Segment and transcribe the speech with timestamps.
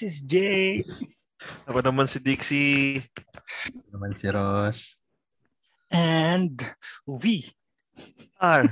[0.00, 0.80] this is Jay.
[1.68, 3.04] Ako naman si Dixie.
[3.68, 4.96] Ako naman si Ross.
[5.92, 6.56] And
[7.04, 7.52] we
[8.40, 8.64] R.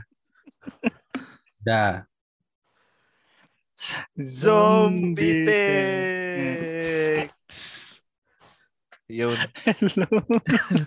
[1.60, 2.08] Da.
[4.16, 7.36] Zombie Tex.
[9.12, 9.36] Yun.
[9.68, 10.08] Hello.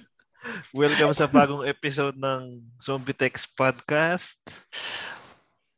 [0.74, 4.66] Welcome sa bagong episode ng Zombie Tex Podcast.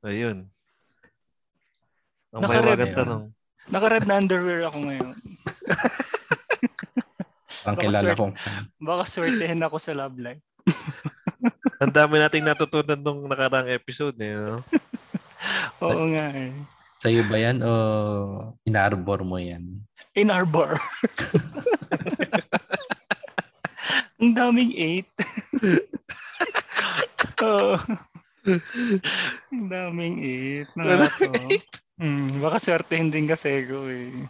[0.08, 0.48] Ayun.
[2.32, 2.96] Ang yun.
[2.96, 3.36] tanong.
[3.74, 5.18] Naka-red na underwear ako ngayon.
[7.66, 8.20] Ang Baka kilala swerte.
[8.20, 8.34] kong
[8.78, 10.44] Baka swertehin ako sa love life.
[11.82, 14.14] Ang dami nating natutunan nung nakarang episode.
[14.22, 14.62] Eh, no?
[15.84, 16.54] Oo nga eh.
[17.02, 17.72] sa'yo ba yan o
[18.64, 19.82] inarbor mo yan?
[20.14, 20.78] In our bar.
[24.22, 25.10] Ang daming eight.
[27.44, 27.76] Oo.
[29.52, 30.70] Ang daming eight.
[30.78, 31.83] Nakakatawa.
[31.94, 34.26] Hmm, baka swertehin din kasi ko eh.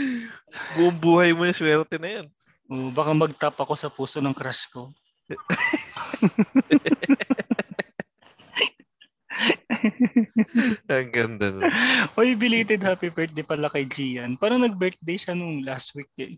[0.74, 2.26] Buong buhay mo yung swerte na yan.
[2.66, 4.90] Oo, baka mag-tap ako sa puso ng crush ko.
[10.90, 11.46] Ang ganda.
[11.52, 11.70] nun.
[12.18, 14.34] Oy, belated happy birthday pala kay Gian.
[14.34, 16.34] Parang nag-birthday siya nung last week eh.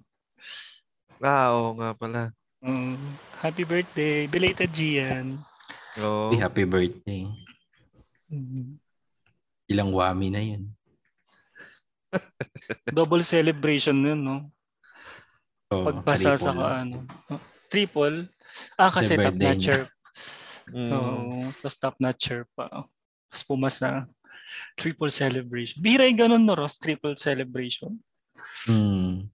[1.24, 2.28] Ah, oo nga pala.
[2.60, 2.92] Oo.
[3.40, 5.40] happy birthday, belated Gian.
[5.96, 7.24] Hey, happy birthday.
[8.28, 8.76] Mhm.
[9.68, 10.72] Ilang wami na yun.
[12.96, 14.48] Double celebration yun, no?
[15.68, 17.04] Oh, Pagpasa sa ka, ano.
[17.68, 18.32] Triple?
[18.80, 19.82] Ah, kasi Kasi top birthday notcher.
[20.72, 20.92] Mm.
[20.96, 22.88] Oo, tapos top notcher pa.
[23.28, 24.08] Tapos pumasa.
[24.80, 25.84] Triple celebration.
[25.84, 26.80] Bihira yung ganun, no, Ross?
[26.80, 28.00] Triple celebration.
[28.64, 29.28] Hmm.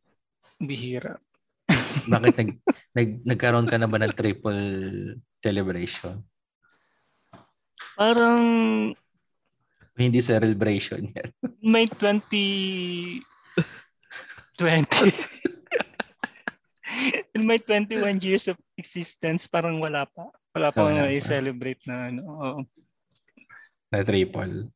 [0.59, 1.23] Bihira.
[2.11, 2.51] Bakit nag,
[2.99, 4.63] nag, nagkaroon ka na ba ng triple
[5.39, 6.19] celebration?
[7.95, 8.43] Parang
[9.95, 11.31] Hindi celebration yan.
[11.75, 13.23] may 20
[14.59, 15.15] 20
[17.35, 22.23] in my 21 years of existence parang wala pa wala pa Wala i-celebrate na ano
[22.27, 22.63] oo.
[23.91, 24.71] Na triple.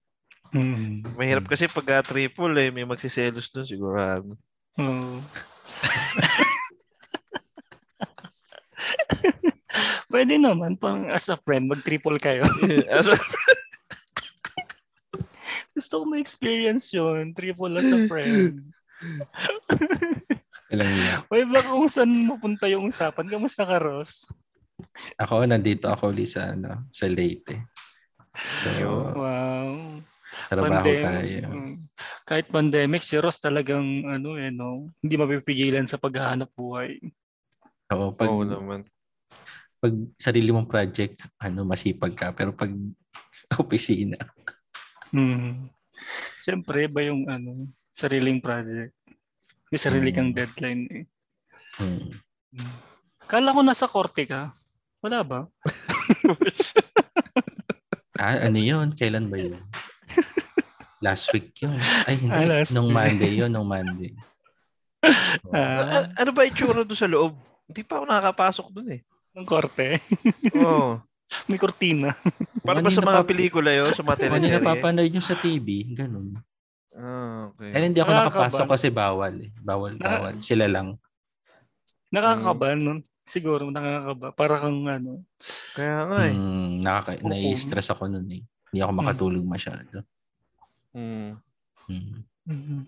[0.55, 1.05] Mm.
[1.15, 4.35] Mahirap kasi pag triple eh, may magsiselos dun sigurado.
[4.79, 5.23] Oo.
[10.09, 12.43] Pwede naman pang as a friend mag-triple kayo.
[12.91, 13.21] As a-
[15.79, 17.31] Gusto ko ma-experience yun.
[17.31, 18.67] Triple as a friend.
[20.75, 21.15] Alam niya.
[21.31, 23.31] Uy, baka kung saan mapunta yung usapan.
[23.31, 24.27] Kamusta ka, Ross?
[25.17, 27.63] Ako, nandito ako ulit sa, ano, sa Leyte.
[28.63, 28.69] So,
[29.15, 30.03] Wow.
[30.51, 31.47] trabaho Pandem- tayo.
[31.49, 31.75] Mm.
[32.29, 34.93] Kahit pandemic, si Ross talagang ano eh, no?
[35.01, 37.01] hindi mapipigilan sa paghahanap buhay.
[37.95, 38.85] Oo, pag, Oo naman.
[39.81, 42.35] pag sarili mong project, ano, masipag ka.
[42.37, 42.69] Pero pag
[43.63, 44.21] opisina,
[45.11, 45.67] Mm.
[46.41, 48.95] Siyempre, ba yung ano, sariling project?
[49.69, 50.37] May sarili kang Mm.
[50.37, 51.05] deadline eh.
[51.77, 52.09] hmm,
[52.49, 52.75] Mm.
[53.29, 54.57] Kala ko nasa korte ka.
[54.99, 55.45] Wala ba?
[58.19, 58.89] ah, ano yun?
[58.91, 59.61] Kailan ba yun?
[60.99, 61.77] Last week yun.
[62.09, 62.35] Ay, hindi.
[62.35, 62.91] Ah, nung.
[62.91, 64.17] Monday yun, nung Monday.
[65.55, 67.39] Ah, A- ano ba itsura doon sa loob?
[67.71, 69.01] Hindi pa ako nakakapasok doon eh.
[69.31, 70.03] ng korte.
[70.59, 70.99] Oo.
[71.45, 72.17] May kortina.
[72.67, 73.93] Para ba sa mga napap- pelikula yun?
[73.93, 74.59] Sa mga Kung ano yung teleserye?
[74.59, 76.27] napapanood nyo sa TV, ganun.
[76.93, 77.71] Ah, okay.
[77.71, 78.33] Kaya hindi ako Nakakaban.
[78.43, 79.51] nakapasok kasi bawal eh.
[79.57, 80.35] Bawal, bawal.
[80.41, 80.97] Sila lang.
[82.09, 82.99] Nakakakaba nun.
[83.23, 84.27] Siguro nakakakaba.
[84.33, 85.13] Para kang ano.
[85.73, 86.35] Kaya nga eh.
[86.35, 87.29] Hmm, nakaka- Oo.
[87.29, 88.43] nai-stress ako nun eh.
[88.43, 90.01] Hindi ako makatulog masyado.
[90.91, 91.37] Mm.
[91.87, 92.25] Hmm.
[92.45, 92.81] Mhm.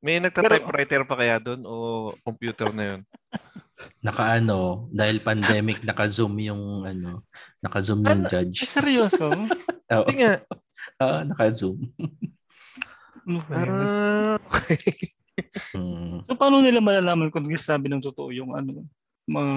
[0.00, 1.74] May nagta-typewriter pa kaya doon o
[2.20, 3.00] computer na yun?
[4.00, 7.26] Naka-ano, dahil pandemic, naka-zoom yung ano,
[7.60, 8.70] naka-zoom yung Ay, judge.
[8.70, 9.30] seryoso?
[9.94, 10.40] Oo, nga.
[11.02, 11.78] ah, naka-zoom.
[13.26, 13.72] Ano?
[13.84, 14.38] Ah,
[15.74, 16.22] Hmm.
[16.30, 18.86] So, paano nila malalaman kung sabi ng totoo yung ano?
[19.26, 19.54] Mga...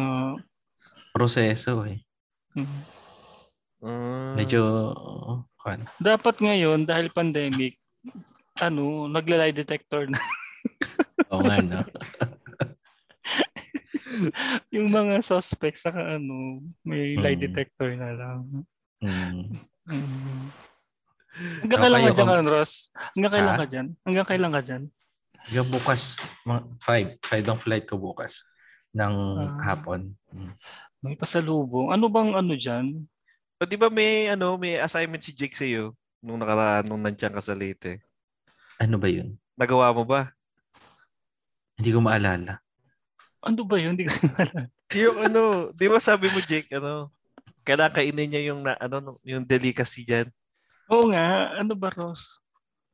[1.14, 2.02] Proseso eh.
[2.58, 2.80] Mhm.
[3.86, 4.34] ah.
[4.34, 4.62] Medyo,
[5.62, 5.86] kan.
[6.02, 7.78] Dapat ngayon, dahil pandemic,
[8.58, 10.18] ano, nagla-lie detector na.
[11.34, 11.86] Oo nga, no?
[14.76, 17.44] yung mga suspects, saka ano, may lie Hmm.
[17.44, 18.40] detector na lang.
[19.04, 19.56] Hmm.
[19.88, 20.42] Mhm.
[21.62, 22.74] Hanggang kailan ka dyan, kung- Ross?
[23.14, 23.60] Hanggang kailan Ha?
[23.62, 23.88] ka dyan?
[24.02, 24.84] Hanggang kailan ka dyan?
[25.54, 27.08] Yung bukas, mga five.
[27.22, 28.42] Five ang flight ko bukas
[28.92, 29.54] ng Ah.
[29.64, 30.18] hapon.
[30.34, 30.52] Hmm.
[30.98, 31.94] May pasalubong.
[31.94, 33.06] Ano bang ano dyan?
[33.58, 37.42] O, di ba may, ano, may assignment si Jake sa'yo nung nakaraan, nung nandiyan ka
[37.42, 38.02] sa Leyte?
[38.78, 39.38] Ano ba yun?
[39.54, 40.34] Nagawa mo ba?
[41.78, 42.62] Hindi ko maalala.
[43.48, 43.96] Ano ba yun?
[43.96, 44.68] Hindi ko alam.
[44.94, 45.42] Yung ano,
[45.72, 47.12] di ba sabi mo Jake, ano,
[47.64, 50.28] kailangan kainin niya yung, na, ano, yung delicacy dyan.
[50.88, 51.56] Oo nga.
[51.56, 52.40] Ano ba, Ross?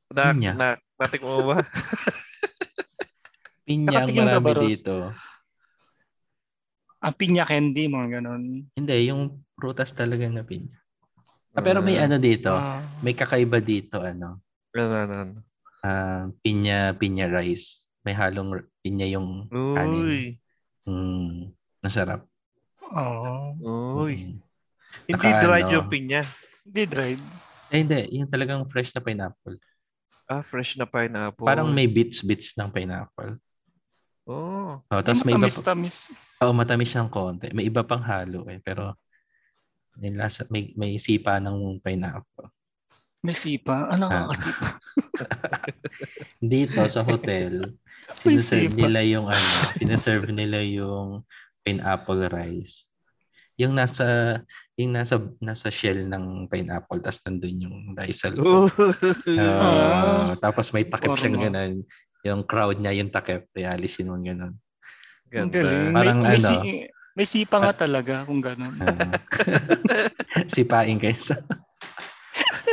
[0.09, 0.53] Na, niya.
[0.53, 1.61] na, natik mo ba?
[3.63, 4.93] Pinya ang marami ba, dito.
[6.99, 8.67] Ang pinya candy, mga ganon.
[8.73, 10.75] Hindi, yung prutas talaga na pinya.
[11.53, 12.07] Ah, pero may Ah.
[12.07, 12.49] ano dito.
[12.49, 14.39] Ah, May kakaiba dito, ano.
[14.73, 15.39] Ano, ano, ano.
[15.81, 17.87] ah, pinya, pinya rice.
[18.03, 20.39] May halong pinya yung kanin.
[20.83, 22.27] Mm, nasarap.
[22.83, 24.03] Oo.
[24.03, 24.35] Uy.
[24.35, 24.53] Mm.
[25.09, 26.21] Hindi Saka dried ano, yung pinya.
[26.63, 27.21] Hindi dried.
[27.73, 27.99] Eh, hindi.
[28.13, 29.57] Yung talagang fresh na pineapple.
[30.29, 31.43] Ah, fresh na pineapple.
[31.43, 33.35] Parang may bits-bits ng pineapple.
[34.23, 34.79] Oh.
[34.79, 35.97] Oh, tapos may iba, Matamis, tamis.
[36.39, 37.51] oh, matamis siyang konti.
[37.51, 38.61] May iba pang halo eh.
[38.63, 38.95] Pero
[39.99, 42.47] may, lasa, may, may sipa ng pineapple.
[43.23, 43.87] May sipa.
[43.87, 44.27] Ano Ah.
[44.27, 44.67] nakakasipa?
[46.43, 47.71] Dito sa hotel,
[48.27, 51.23] May sinaserve nila yung ano, sinaserve nila yung
[51.63, 52.91] pineapple rice.
[53.55, 54.41] Yung nasa
[54.75, 58.73] yung nasa nasa shell ng pineapple tapos nandun yung rice sa loob.
[59.39, 61.73] Ah, tapos may takip siyang ganun.
[62.27, 64.57] Yung crowd niya yung takip, realisin mo ganun.
[65.31, 65.63] Ganda.
[65.63, 66.49] May, Parang may, ano?
[66.59, 68.73] si- may sipa nga talaga kung gano'n.
[68.83, 69.13] Ah.
[70.53, 71.37] Sipain kayo sa...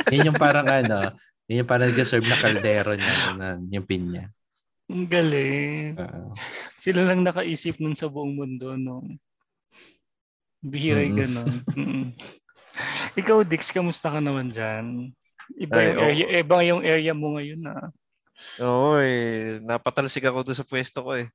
[0.09, 1.13] yun yung parang ano,
[1.45, 4.25] yun yung parang nag-serve na kaldero niya, ganun, yung pinya.
[4.91, 5.95] Ang galing.
[6.01, 6.35] Oo.
[6.81, 9.05] Sila lang nakaisip nun sa buong mundo, no?
[10.61, 11.23] Bihira yung Mm.
[11.25, 11.53] gano'n.
[11.73, 12.09] Mm.
[13.17, 15.13] Ikaw, Dix, kamusta ka naman dyan?
[15.57, 16.05] Iba Ay, yung oo.
[16.07, 17.89] area, iba yung area mo ngayon, ah.
[18.61, 19.61] Oo eh.
[19.61, 21.29] Napatalsik ako doon sa pwesto ko eh.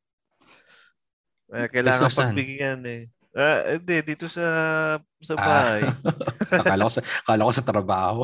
[1.53, 2.33] Eh, kailangan saan?
[2.33, 3.01] pagbigyan eh.
[3.35, 4.45] Ah, hindi, dito sa
[5.21, 5.43] sa Ah.
[5.43, 5.81] bahay.
[6.65, 8.21] akala, ko sa, akala ko sa trabaho.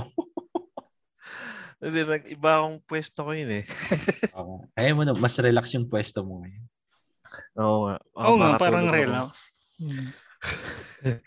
[1.81, 3.63] Hindi, nag-iba akong pwesto ko yun eh.
[4.37, 4.69] Oo.
[4.77, 6.63] Ayaw mo na, mas relax yung pwesto mo ngayon.
[7.57, 7.95] Oo nga.
[8.21, 9.49] Oo nga, parang relax.
[9.81, 10.09] Mm.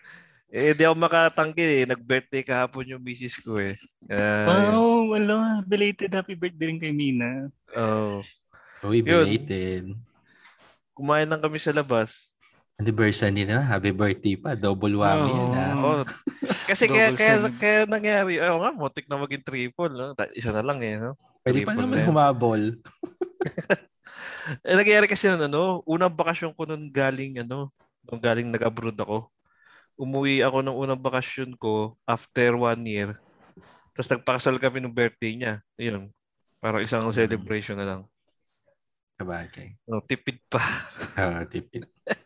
[0.55, 1.83] Eh, di ako makatanggi eh.
[1.83, 3.75] Nag-birthday kahapon yung misis ko eh.
[4.07, 5.35] Ah, Wow, wala.
[5.67, 7.51] Belated happy birthday rin kay Mina.
[7.75, 8.23] oh.
[8.87, 9.27] Uy, Yun.
[9.27, 9.85] belated.
[10.95, 12.31] Kumain lang kami sa labas.
[12.75, 14.59] Anniversary na, happy birthday pa.
[14.59, 15.55] Double whammy Oo.
[15.55, 15.75] ah.
[15.79, 16.03] Oh,
[16.67, 18.43] kasi kaya, kaya, kaya nangyari.
[18.43, 19.95] Oo nga, motik na maging triple.
[19.95, 20.11] No?
[20.35, 20.99] Isa na lang eh.
[20.99, 21.15] No?
[21.47, 22.63] Pwede pa naman na humabol.
[24.61, 27.73] Eh, nangyari kasi nun, ano, unang bakasyon ko nun galing, ano,
[28.05, 29.33] nung galing nag-abroad ako.
[29.97, 33.17] Umuwi ako ng unang bakasyon ko after one year.
[33.97, 35.55] Tapos nagpakasal kami ng birthday niya.
[35.81, 36.13] Yun.
[36.61, 37.17] Parang isang Mm.
[37.17, 38.01] celebration na lang.
[39.17, 39.81] Kabagay.
[39.89, 40.61] No, tipid pa.
[41.17, 41.89] Ah, tipid.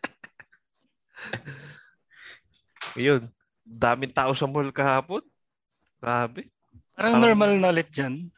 [2.97, 3.29] Yun.
[3.63, 5.21] Daming tao sa mall kahapon.
[5.99, 6.49] Grabe.
[6.95, 8.31] Parang Parang- normal na ulit dyan.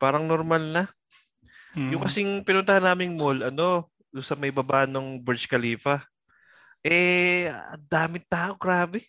[0.00, 0.84] Parang normal na.
[1.76, 1.94] Mm.
[1.94, 6.02] Yung kasing pinuntahan naming mall, ano, doon sa may baba ng Burj Khalifa.
[6.82, 7.52] Eh,
[7.86, 8.56] daming tao.
[8.58, 9.04] Grabe.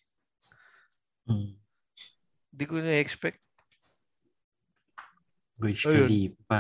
[1.25, 1.55] Hmm.
[2.51, 3.39] Hindi ko na-expect.
[5.57, 5.95] Burj Ayun.
[6.05, 6.59] Khalifa.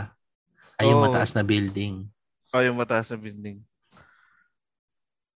[0.79, 1.05] Ay, yung Oo.
[1.05, 2.09] mataas na building.
[2.55, 3.61] Oh, yung mataas na building.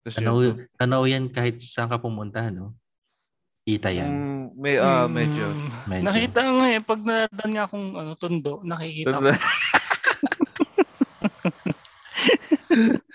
[0.03, 2.75] Tapos Tanaw, yun, tanaw yan kahit saan ka pumunta, no?
[3.63, 4.11] Kita yan.
[4.11, 5.45] mm, may, ah, Mm, medyo.
[5.87, 6.03] Medyo.
[6.03, 9.31] Nakita nga eh, pag nadan nga akong ano, tundo, nakikita ko.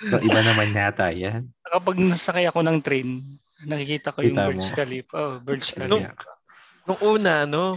[0.00, 1.50] Pero iba naman yata yan.
[1.61, 3.21] Kapag nasakay ako ng train,
[3.61, 4.64] nakikita ko yung Kita Burj.
[4.73, 5.14] Khalifa.
[5.14, 6.30] Oh, Burj Nung- Khalifa.
[6.88, 7.76] Nung una, no,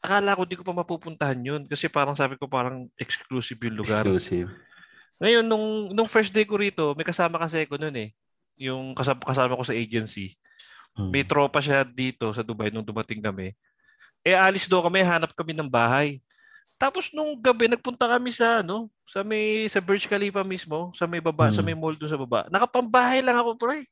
[0.00, 4.00] akala ko di ko pa mapupuntahan yun kasi parang sabi ko parang exclusive yung lugar.
[4.00, 4.48] Exclusive.
[5.18, 8.16] Ngayon, nung, nung first day ko rito, may kasama kasi ako nun eh.
[8.56, 10.36] Yung kasama, kasama ko sa agency.
[10.96, 11.12] Hmm.
[11.12, 13.52] May tropa siya dito sa Dubai nung dumating kami.
[14.24, 16.18] Eh, alis daw kami, hanap kami ng bahay.
[16.76, 21.20] Tapos nung gabi, nagpunta kami sa ano, sa may sa Burj Khalifa mismo, sa may
[21.24, 21.72] baba, sa Hmm.
[21.72, 22.44] may mall doon sa baba.
[22.52, 23.88] Nakapambahay lang ako, pre.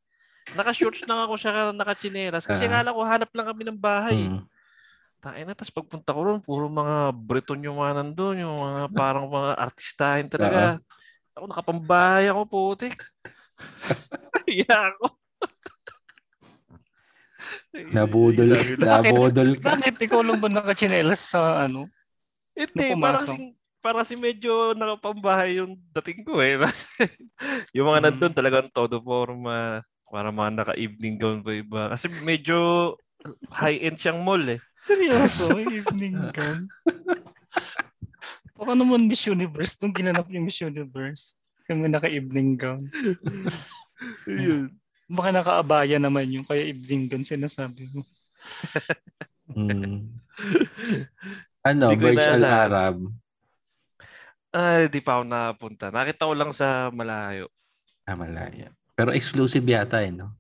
[0.53, 2.45] Naka-shorts lang ako siya, naka-chinelas.
[2.45, 4.29] Kasi akala ko hanap lang kami ng bahay.
[4.29, 4.45] Hmm.
[5.25, 9.25] Tayo na, tapos pagpunta ko ron, puro mga Breton yung mga nandun, yung mga parang
[9.25, 10.77] mga artistahin talaga.
[11.33, 13.01] Ako nakapambahay ako, putik.
[14.45, 15.07] Iya ako.
[17.91, 18.55] Nabudol.
[18.79, 19.75] Nabudol ka.
[19.75, 21.91] Bakit ikaw lang ba nakachinelas sa ano?
[22.55, 23.35] Hindi, pumasok.
[23.35, 23.45] si,
[23.83, 26.55] parang si medyo nakapambahay yung dating ko eh.
[27.77, 28.07] yung mga Mm.
[28.15, 29.83] nandun talagang todo forma.
[30.07, 31.83] Para mga naka-evening gown pa iba.
[31.91, 32.95] Kasi medyo
[33.51, 34.61] high-end siyang mall eh.
[34.87, 36.71] Seryoso, evening gown.
[38.55, 41.35] Baka naman Miss Universe, nung ginanap yung Miss Universe.
[41.65, 42.83] Kami naka-evening gown.
[44.29, 44.73] Yun.
[45.09, 48.03] Baka naka-abaya naman yung kaya evening gown sinasabi mo.
[49.45, 50.09] Hmm.
[51.61, 52.45] Ano, Burj Al.
[52.49, 52.97] Arab.
[54.49, 55.87] Ay, di pa ako nakapunta.
[55.93, 57.53] Nakita ko lang sa malayo.
[58.09, 58.73] Ah, malaya.
[58.97, 60.33] Pero exclusive yata eh, no?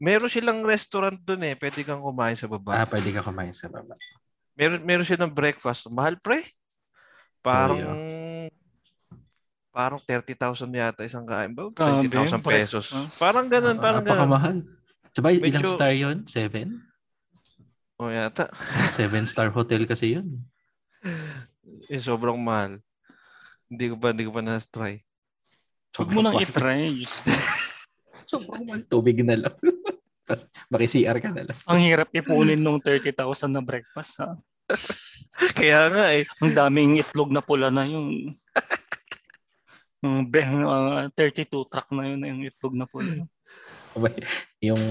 [0.00, 1.54] Meron silang restaurant dun eh.
[1.54, 2.82] Pwede kang kumain sa baba.
[2.82, 3.94] Ah, pwede ka kumain sa baba.
[4.56, 5.86] Meron meron silang breakfast.
[5.92, 6.40] Mahal pre.
[7.44, 7.78] Parang
[9.70, 10.34] parang 30,000
[10.74, 11.70] yata isang kain ba?
[11.70, 12.86] Grabe, 20,000 pesos.
[13.16, 14.18] Parang ganun, parang ganun.
[14.26, 14.56] Napakamahal.
[15.10, 16.26] Sabay, ilang Medyo- star yun?
[16.26, 16.82] Seven?
[17.98, 18.50] O yata.
[18.98, 20.42] Seven star hotel kasi yun.
[21.90, 22.78] Eh, sobrang mahal.
[23.70, 24.98] Hindi ko pa, hindi ko pa na-try.
[25.94, 27.06] Huwag mo nang itry.
[28.30, 28.82] Sobrang mahal.
[28.86, 29.54] Tubig na lang.
[30.70, 31.58] Maki-CR ka na lang.
[31.66, 33.18] Ang hirap ipunin nung 30,000
[33.50, 34.38] na breakfast ha.
[35.58, 36.22] Kaya nga eh.
[36.38, 38.38] Ang daming itlog na pula na yun.
[40.00, 42.88] Be- ah, 32 truck na yun yung itlog na.
[42.88, 44.16] Sabay,
[44.68, 44.82] Yung,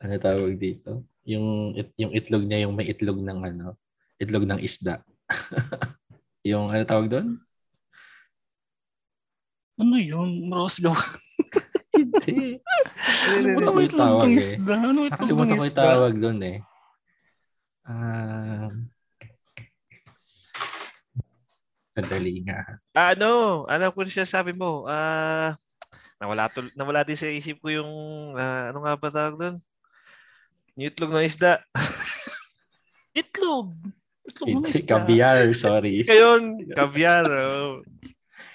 [0.00, 1.04] ano tawag dito?
[1.28, 3.76] Yung, it- yung itlog niya, yung may itlog ng ano,
[4.16, 5.04] itlog ng isda.
[6.50, 7.28] yung, ano tawag doon?
[9.76, 10.48] Ano yun?
[10.48, 11.00] Rose gawa.
[11.96, 12.60] Hindi.
[13.28, 14.40] Nakalimutan ko yung itlog ng eh.
[14.40, 14.74] isda?
[14.80, 15.84] Ano itlog Nakalimutan ng ko yung isda?
[15.84, 16.58] tawag doon eh.
[17.82, 18.91] Um,
[21.92, 22.80] sandali nga.
[22.96, 23.62] Ah, ano?
[23.68, 24.88] Ano ko siya sabi mo?
[24.88, 25.56] Ah,
[26.16, 27.92] nawala, tul- nawala din sa isip ko yung,
[28.36, 29.56] ah, ano nga ba tawag doon?
[30.76, 31.60] Yung itlog ng isda.
[33.20, 33.76] Itlog.
[34.24, 34.88] Itlog ng isda.
[34.88, 36.00] caviar, sorry.
[36.08, 37.28] Ngayon, caviar.
[37.28, 37.84] Oh.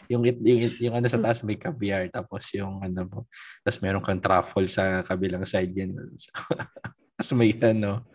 [0.08, 3.20] yung, it- yung, it- yung ano sa taas may caviar tapos yung ano mo
[3.60, 5.92] tapos meron kang truffle sa kabilang side yan
[7.20, 8.08] tapos may ano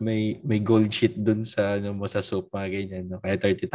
[0.00, 3.68] may may gold sheet dun sa ano mo sa soup mga ganyan no kaya 30,000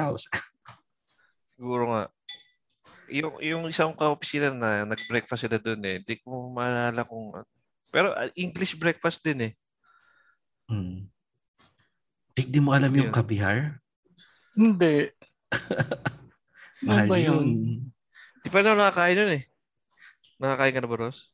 [1.55, 2.03] Siguro nga.
[3.08, 5.96] Yung, yung isang ka-opisina na nag-breakfast sila doon eh.
[6.03, 7.32] Hindi ko maalala kung...
[7.94, 9.53] Pero ah, English breakfast din eh.
[10.67, 11.08] hmm.
[12.36, 13.15] Di, di mo alam yung Yeah.
[13.15, 13.58] caviar
[14.55, 14.96] Hindi.
[16.86, 17.48] Ano mahal ba yun
[18.44, 19.44] Di pa na nakakain nun eh.
[20.38, 21.32] Nakakain ka na ba, Ross?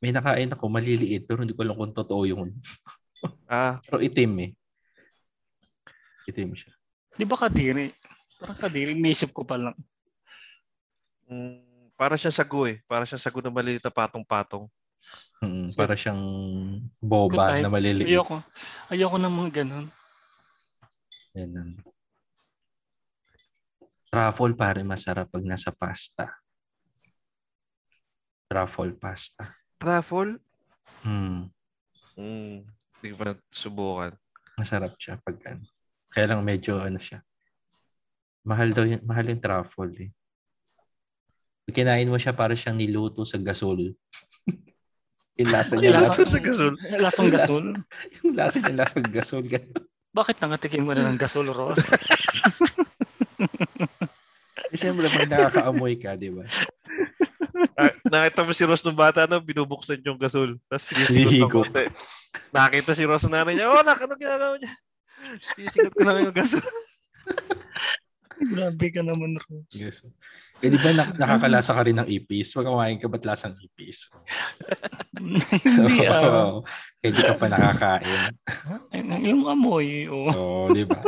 [0.00, 2.56] may nakain ako maliliit pero hindi ko alam kung totoo yung
[3.50, 4.50] Ah, pero itim eh
[6.24, 6.72] itim siya
[7.10, 7.90] Di ba kadiri?
[8.40, 8.96] Parang kadiri.
[8.96, 9.76] Inisip ko pa lang.
[11.28, 12.80] mm, para siyang sago eh.
[12.88, 14.64] Para siyang sago na maliit na patong-patong.
[15.44, 16.22] Mm, para siyang
[16.96, 18.40] boba na maliliit Ayoko.
[18.88, 19.86] Ayoko ng mga ganun.
[21.36, 21.82] Yan ang-
[24.08, 26.30] Truffle pare masarap pag nasa pasta.
[28.48, 29.54] Truffle pasta.
[29.76, 30.38] Truffle?
[31.04, 31.50] Hmm,
[32.16, 32.64] Mm,
[33.00, 34.12] hindi ko pa nasubukan.
[34.60, 35.64] masarap siya pag ano.
[36.12, 37.24] Kaya lang medyo ano siya.
[38.44, 40.10] Mahal daw yun, mahal yung truffle eh.
[41.64, 43.96] Pag kinain mo siya para siyang niluto sa gasol.
[45.40, 46.76] yung lasa niya, yung lasa, sa gasol?
[47.00, 47.64] Lasong gasol.
[48.20, 49.44] yung lasa niya lasa gasol.
[50.18, 51.80] Bakit nangatikim mo na ng gasol, Ross?
[54.76, 56.44] Siyempre pag nakakaamoy ka, di ba?
[57.76, 59.40] Ah, nakita mo si Ross nung bata, no?
[59.40, 60.56] binubuksan yung gasol.
[60.68, 61.92] Tapos sinisigot ng.
[62.52, 64.72] Nakita si Ross nanay niya, oh, nak, ano ginagawa niya?
[65.56, 66.64] Sinisigot ko lang yung gasol.
[68.40, 69.72] Grabe ka naman, Ross.
[69.76, 70.00] Yes.
[70.60, 72.52] Eh di ba nak- nakakalasa ka rin ng ipis?
[72.52, 74.12] Pag kumain ka ba't lasang ipis?
[75.16, 76.20] Hindi ah.
[76.24, 76.68] Oo.
[77.00, 78.32] Kaya di ka pa nakakain.
[79.24, 80.28] Yung amoy, oh.
[80.28, 81.00] Oo, di ba?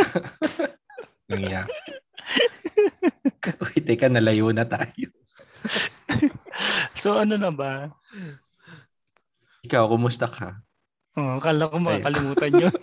[1.29, 1.69] Nangyaya.
[3.61, 5.09] Uy, teka, nalayo na tayo.
[7.03, 7.91] So ano na ba?
[9.67, 10.59] Ikaw, kumusta ka?
[11.15, 12.71] Oh, kala ko makakalimutan nyo.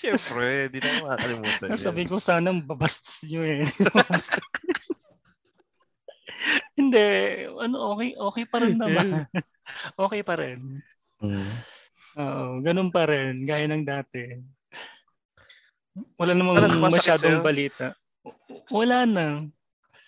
[0.00, 1.78] Siyempre, di na makakalimutan yan.
[1.78, 3.66] Sabi ko sana babastos nyo eh.
[6.76, 7.08] Hindi,
[7.48, 9.24] ano okay, okay pa rin naman.
[9.96, 10.60] okay pa rin.
[11.20, 11.48] Hmm.
[12.16, 14.24] Oo, ganun pa rin, gaya ng dati.
[16.20, 17.96] Wala namang Ano, masyadong balita.
[18.68, 19.48] Wala na.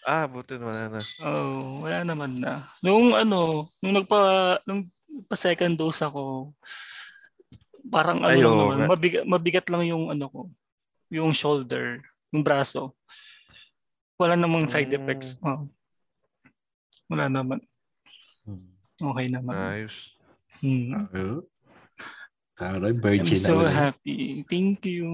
[0.09, 1.01] Ah, buti naman na.
[1.21, 2.65] Oo, wala naman na.
[2.81, 4.89] Nung ano, nung nagpa nung
[5.29, 6.49] pa second dose ako,
[7.93, 8.89] parang ano Ay, lang oo naman, nga.
[8.89, 10.41] mabigat, mabigat lang yung ano ko,
[11.13, 12.01] yung shoulder,
[12.33, 12.97] yung braso.
[14.17, 14.97] Wala namang side Mm.
[14.97, 15.37] effects.
[15.45, 15.69] Oo.
[17.13, 17.61] Wala naman.
[18.49, 18.65] Hmm.
[19.13, 19.53] Okay naman.
[19.53, 20.17] Ayos.
[20.65, 20.97] Hmm.
[22.59, 22.83] Oo.
[22.83, 23.75] Karoy, I'm virgin so na ulit.
[23.75, 24.19] happy.
[24.51, 25.07] Thank you.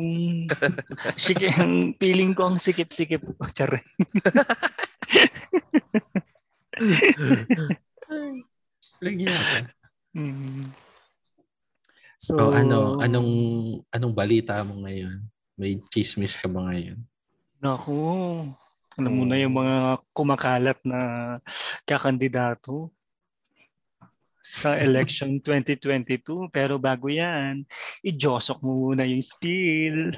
[1.21, 3.21] Sige, ang feeling ko ang sikip-sikip.
[3.37, 3.85] Oh, Char.
[9.05, 9.59] Lagyan ka.
[10.15, 10.71] Mm.
[12.17, 13.31] So, Oh, ano, anong,
[13.93, 15.21] anong balita mo ngayon?
[15.61, 16.97] May chismis ka ba ngayon?
[17.61, 18.01] Naku,
[18.97, 21.01] alam mo na yung mga kumakalat na
[21.85, 22.94] kakandidato
[24.45, 26.53] sa election 2022.
[26.53, 27.65] Pero bago yan,
[28.05, 30.13] i-josok mo muna yung spill.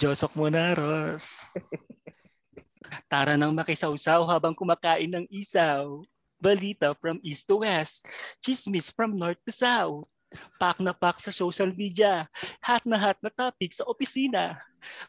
[0.00, 1.34] josok mo na, Ross.
[3.10, 5.98] Tara nang makisawsaw habang kumakain ng isaw.
[6.38, 8.06] Balita from east to west.
[8.38, 10.06] Chismis from north to south.
[10.56, 12.28] Pak na pak sa social media.
[12.62, 14.58] Hat na hat na topic sa opisina.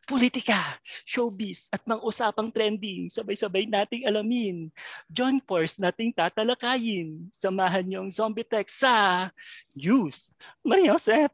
[0.06, 4.70] Politika, showbiz at mga usapang trending, sabay-sabay nating alamin.
[5.10, 7.34] John Force nating tatalakayin.
[7.34, 9.30] Samahan niyo ang Zombie Tech sa
[9.74, 10.30] News.
[10.62, 11.34] Maria Josep.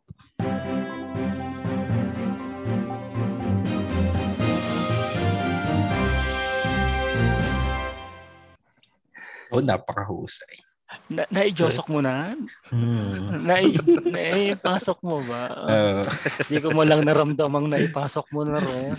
[9.50, 10.69] Oh, napakahusay.
[11.10, 12.34] Na, naijosok mo na?
[12.74, 13.30] Hmm.
[13.50, 13.78] Nai,
[14.10, 15.42] naipasok mo ba?
[15.54, 16.06] Uh,
[16.50, 18.94] Hindi ko mo lang naramdamang naipasok mo na rin.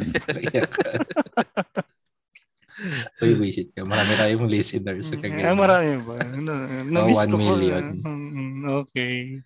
[3.21, 3.83] Uy, wisit ka.
[3.83, 5.53] Marami tayong listeners sa Ah, kagaya.
[5.53, 6.17] marami ba?
[6.33, 6.55] Na,
[6.87, 7.45] na-miss one ko po.
[7.45, 7.85] million.
[8.01, 9.43] Mm, Okay.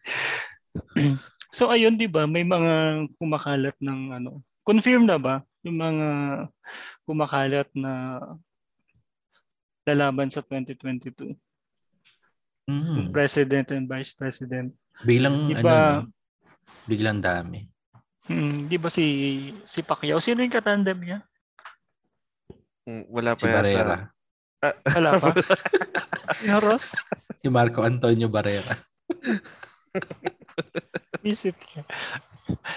[1.57, 2.27] so ayun, 'di ba?
[2.27, 4.43] May mga kumakalat ng ano.
[4.63, 5.35] Confirm na ba
[5.65, 6.09] yung mga
[7.05, 8.21] kumakalat na
[9.85, 11.35] lalaban sa 2022?
[12.65, 13.13] Mm.
[13.13, 14.73] President and Vice President.
[15.05, 16.07] Biglang, Di ano, ba-
[16.89, 17.61] biglang dami.
[18.25, 19.05] Hmm, 'di ba si
[19.69, 21.19] si Pacquiao sino yung katandem niya?
[22.89, 23.57] Mm, Wala pa Si yata.
[23.61, 23.97] Barrera.
[24.97, 25.29] Wala pa.
[26.41, 26.97] si Ross?
[27.45, 28.73] Si Marco Antonio Barrera.
[31.25, 31.85] Visit niya.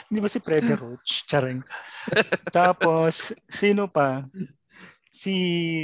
[0.08, 1.27] Hindi ba si Freddy Roach?
[1.27, 1.60] Charing.
[2.56, 4.24] Tapos, sino pa?
[5.12, 5.36] Si,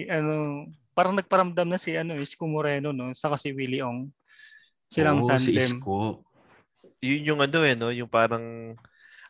[0.07, 3.11] ano, parang nagparamdam na si, ano, Isko Moreno, no?
[3.11, 4.13] Saka si Willie Ong.
[4.93, 5.61] Silang Oo, si tandem.
[5.61, 6.21] Isko.
[7.03, 7.89] Yun yung ano eh, no?
[7.91, 8.77] Yung parang,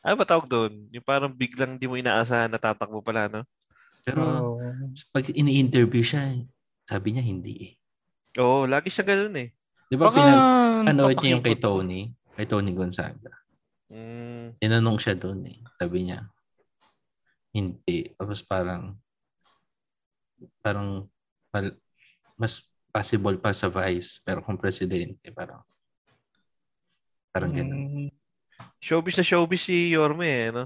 [0.04, 0.92] ano ba tawag doon?
[0.92, 3.42] Yung parang biglang di mo inaasahan na tatakbo pala, no?
[4.04, 4.60] Pero Oo.
[5.16, 6.36] pag ini-interview siya,
[6.84, 7.72] sabi niya hindi eh.
[8.44, 9.50] Oo, lagi siya ganun eh.
[9.88, 11.56] Di ba pinag- panood niya yung kay.
[11.56, 12.12] Tony?
[12.36, 13.32] Kay Tony Gonzaga.
[13.94, 15.58] Mm, Tinanong siya doon eh.
[15.80, 16.26] Sabi niya,
[17.54, 18.10] hindi.
[18.18, 18.98] Tapos parang,
[20.60, 21.08] parang,
[21.54, 21.78] mal-
[22.36, 24.20] mas possible pa sa vice.
[24.20, 25.62] Pero kung presidente, parang,
[27.30, 27.80] parang ganun.
[27.80, 28.10] Mm,
[28.78, 30.66] showbiz na showbiz si Yorme eh, no?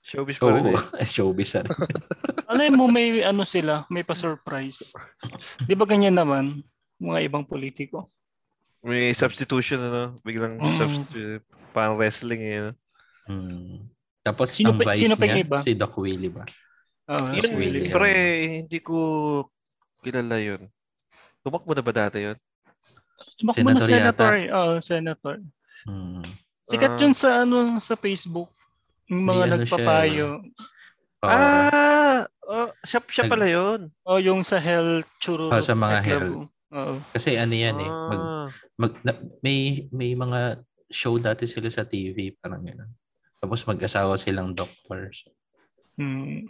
[0.00, 1.04] Showbiz pa rin Oo, eh.
[1.04, 1.76] showbiz na rin.
[2.52, 4.92] alam mo, may ano sila, may pa-surprise.
[5.60, 6.62] Di ba ganyan naman?
[6.96, 8.08] Mga ibang politiko.
[8.80, 10.02] May substitution, ano?
[10.22, 10.78] Biglang Mm.
[10.78, 11.42] substitute.
[11.74, 12.72] Parang wrestling eh, no?
[13.26, 13.90] Hmm.
[14.22, 15.58] Tapos Sino ang pa- vice sino niya, iba?
[15.60, 16.46] si Doc Willie ba?
[17.06, 17.86] Ah, Yun, Willie.
[17.86, 17.92] Willie.
[17.92, 18.14] pre,
[18.62, 18.96] hindi ko
[20.06, 20.70] kilala yun.
[21.42, 22.38] Tumakbo na ba dati yun?
[23.36, 24.30] Tumakbo na Senator senator.
[24.30, 24.38] yata.
[24.38, 24.46] eh.
[24.48, 25.36] Oo, senator.
[25.82, 26.22] Hmm.
[26.64, 27.00] Sikat Ah.
[27.00, 28.50] yun sa ano sa Facebook.
[29.06, 30.28] Yung mga May ano nagpapayo.
[31.20, 31.28] Oo.
[31.28, 32.22] ah!
[32.42, 33.90] Oh, siya, siya pala yun.
[34.00, 35.50] O yung sa health churro.
[35.50, 36.46] Oh, sa mga Eklabu.
[36.68, 36.94] Oo.
[37.10, 37.90] kasi ano yan eh.
[37.90, 38.46] Mag, Ah.
[38.76, 39.58] mag, na- may,
[39.90, 42.90] may mga show dati sila sa TV, parang gano'n.
[43.36, 45.26] Tapos mag-asawa silang doctors.
[45.94, 46.46] Hmm.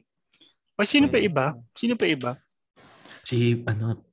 [0.74, 1.46] O sino pa iba?
[1.72, 2.36] Sino pa iba?
[3.26, 4.06] Si, ano,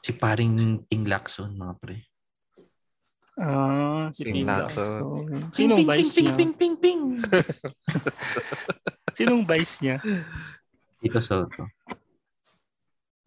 [0.00, 0.56] si paring
[0.88, 1.96] King Lacson, mga pre.
[3.36, 4.96] Ah, si Ping Ping Lacson.
[4.96, 5.52] Lacson.
[5.52, 6.36] Sinong Ping, vice ping, niya?
[6.40, 7.20] ping, ping, ping, ping.
[9.16, 10.00] Sinong vice niya?
[11.04, 11.68] Tito Soto.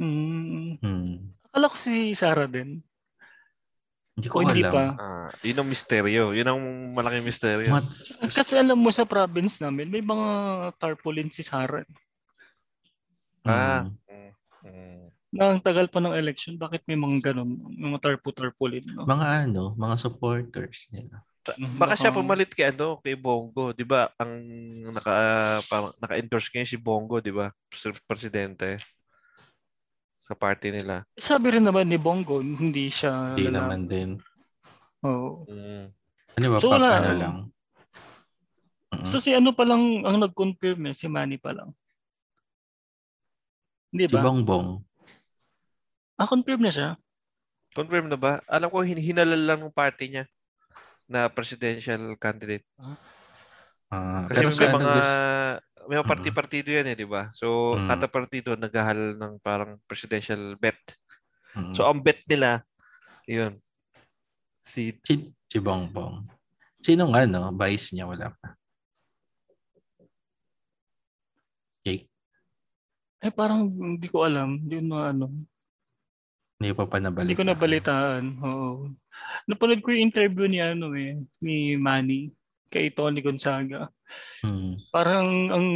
[0.01, 0.81] Hmm.
[0.81, 1.29] Hmm.
[1.53, 2.81] Akala ko si Sarah din.
[4.17, 4.73] Hindi O ko hindi alam.
[4.73, 4.85] pa.
[4.97, 6.33] Ah, yun ang misteryo.
[6.33, 6.61] Yun ang
[6.97, 7.69] malaking misteryo.
[7.69, 7.93] Mat-
[8.25, 10.27] Kasi alam mo sa province namin, may mga
[10.81, 11.85] tarpaulin si Sarah.
[13.45, 13.85] Ah.
[13.85, 14.33] Hmm.
[14.65, 15.08] Mm.
[15.29, 19.05] Na ang tagal pa ng election, bakit may mga ganun, mga tarpu-tarpulin, no?
[19.05, 21.21] Mga ano, mga supporters nila.
[21.77, 24.09] Baka siya pumalit kay ano, kay Bongo, 'di ba?
[24.21, 24.33] Ang
[24.93, 25.13] naka
[25.65, 27.49] parang naka-endorse ngayon si Bongo, 'di ba?
[27.69, 28.77] Pres- Presidente
[30.21, 31.01] sa party nila.
[31.17, 34.09] Sabi rin naman ni Bongo, hindi siya Hindi lala- naman din.
[35.01, 35.45] Oo.
[35.49, 35.85] Mm.
[36.37, 37.35] Ano ba, So, pa, ano lang.
[39.05, 41.71] So si ano pa lang ang nag-confirm eh, si Manny pa lang.
[43.89, 44.21] Di si ba?
[44.21, 44.88] Bongbong.
[46.19, 46.89] Ah, confirm na siya.
[47.71, 48.43] Confirm na ba?
[48.51, 50.25] Alam ko hin- hinalal lang ng party niya
[51.07, 52.67] na presidential candidate.
[53.89, 54.95] Ah, Kasi pero may sa ano, mga
[55.89, 57.33] may mga parti-partido yan eh, 'di ba?
[57.33, 57.87] So Mm.
[57.89, 60.77] kada partido naghahal ng parang presidential bet.
[61.57, 61.73] Mm.
[61.73, 62.61] So ang bet nila
[63.25, 63.57] 'yun.
[64.61, 66.21] Si si, si Bongbong.
[66.83, 68.53] Sinong ano, vice niya wala pa.
[71.81, 72.11] Jake,
[73.19, 75.25] Eh parang hindi ko alam, hindi ko na ano,
[76.59, 77.23] hindi pa pa nabalitaan.
[77.23, 78.23] hindi ko nabalitaan.
[78.43, 78.69] Oo.
[79.47, 82.35] Napanood ko yung interview ni ano eh, ni Manny
[82.67, 83.87] kay Tony Gonzaga.
[84.43, 84.75] Hmm.
[84.91, 85.67] Parang ang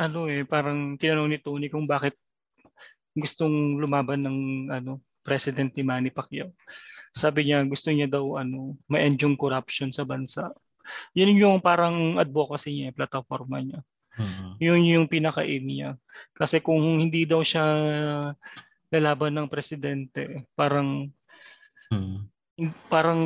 [0.00, 2.16] ano eh, parang tinanong ni Tony kung bakit
[3.12, 4.38] gustong lumaban ng
[4.72, 6.56] ano, President ni Manny Pacquiao.
[7.12, 10.48] Sabi niya gusto niya daw ano, ma-end yung corruption sa bansa.
[11.12, 13.84] Yun yung parang advocacy niya, plataforma niya.
[14.16, 14.56] Hmm.
[14.56, 15.90] Yun yung pinaka-aim niya.
[16.32, 17.62] Kasi kung hindi daw siya
[18.90, 21.08] lalaban ng presidente, parang
[21.90, 22.26] Hmm.
[22.86, 23.20] parang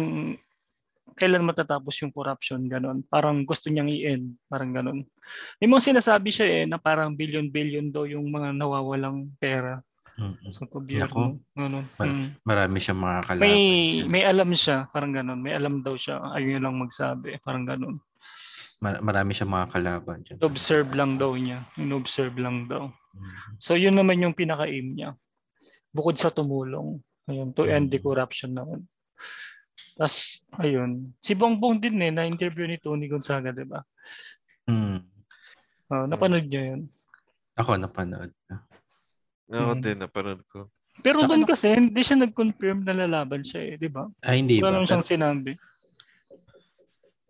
[1.14, 3.04] kailan matatapos yung corruption, ganon.
[3.06, 5.04] Parang gusto niyang i-end, parang ganon.
[5.60, 9.78] May mga sinasabi siya eh, na parang billion-billion daw yung mga nawawalang pera
[10.16, 10.50] Mm-mm.
[10.50, 11.38] sa gobyerno.
[11.54, 11.86] Ganon.
[11.98, 12.26] Mar- Mm.
[12.42, 13.44] Marami siyang mga kalaban.
[13.44, 13.62] May,
[14.00, 14.06] dyan.
[14.10, 15.40] may alam siya, parang ganon.
[15.42, 17.96] May alam daw siya, ayun lang magsabi, parang ganon.
[18.82, 20.38] Mar- marami siyang mga kalaban dyan.
[20.42, 21.62] Observe lang daw niya.
[21.78, 22.90] In-observe lang daw.
[23.14, 23.34] Mm.
[23.58, 25.14] So yun naman yung pinaka-aim niya.
[25.94, 26.98] Bukod sa tumulong.
[27.24, 28.04] Ayun, to end the Mm.
[28.04, 28.84] corruption naman.
[29.94, 31.14] Tapos, ayun.
[31.22, 33.78] Si Bongbong din eh, na-interview ni Tony Gonzaga, di ba?
[34.66, 34.98] Mm.
[35.88, 36.80] Uh, napanood niyo yun.
[37.54, 38.34] Ako napanood.
[39.46, 39.80] Ako Mm.
[39.80, 40.66] din, napanood ko.
[40.98, 44.04] Pero doon na- kasi, hindi siya nag-confirm na lalaban siya eh, di ba?
[44.26, 44.82] Ay, hindi Wala ba?
[44.82, 45.52] Pero, siyang sinabi.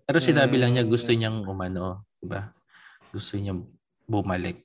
[0.04, 0.92] pero sinabi lang niya Mm.
[0.92, 2.04] gusto niyang umano.
[2.18, 2.48] Diba?
[3.08, 3.56] Gusto niya
[4.04, 4.64] bumalik.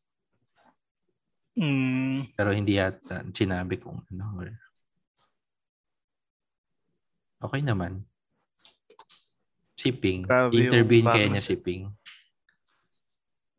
[1.60, 4.26] Mm, Pero hindi yata sinabi kung ano.
[4.38, 4.60] or-
[7.42, 8.04] Okay naman.
[9.76, 10.24] Si Ping.
[10.24, 11.84] Grabe yung Intervene kaya bakit- niya si Ping.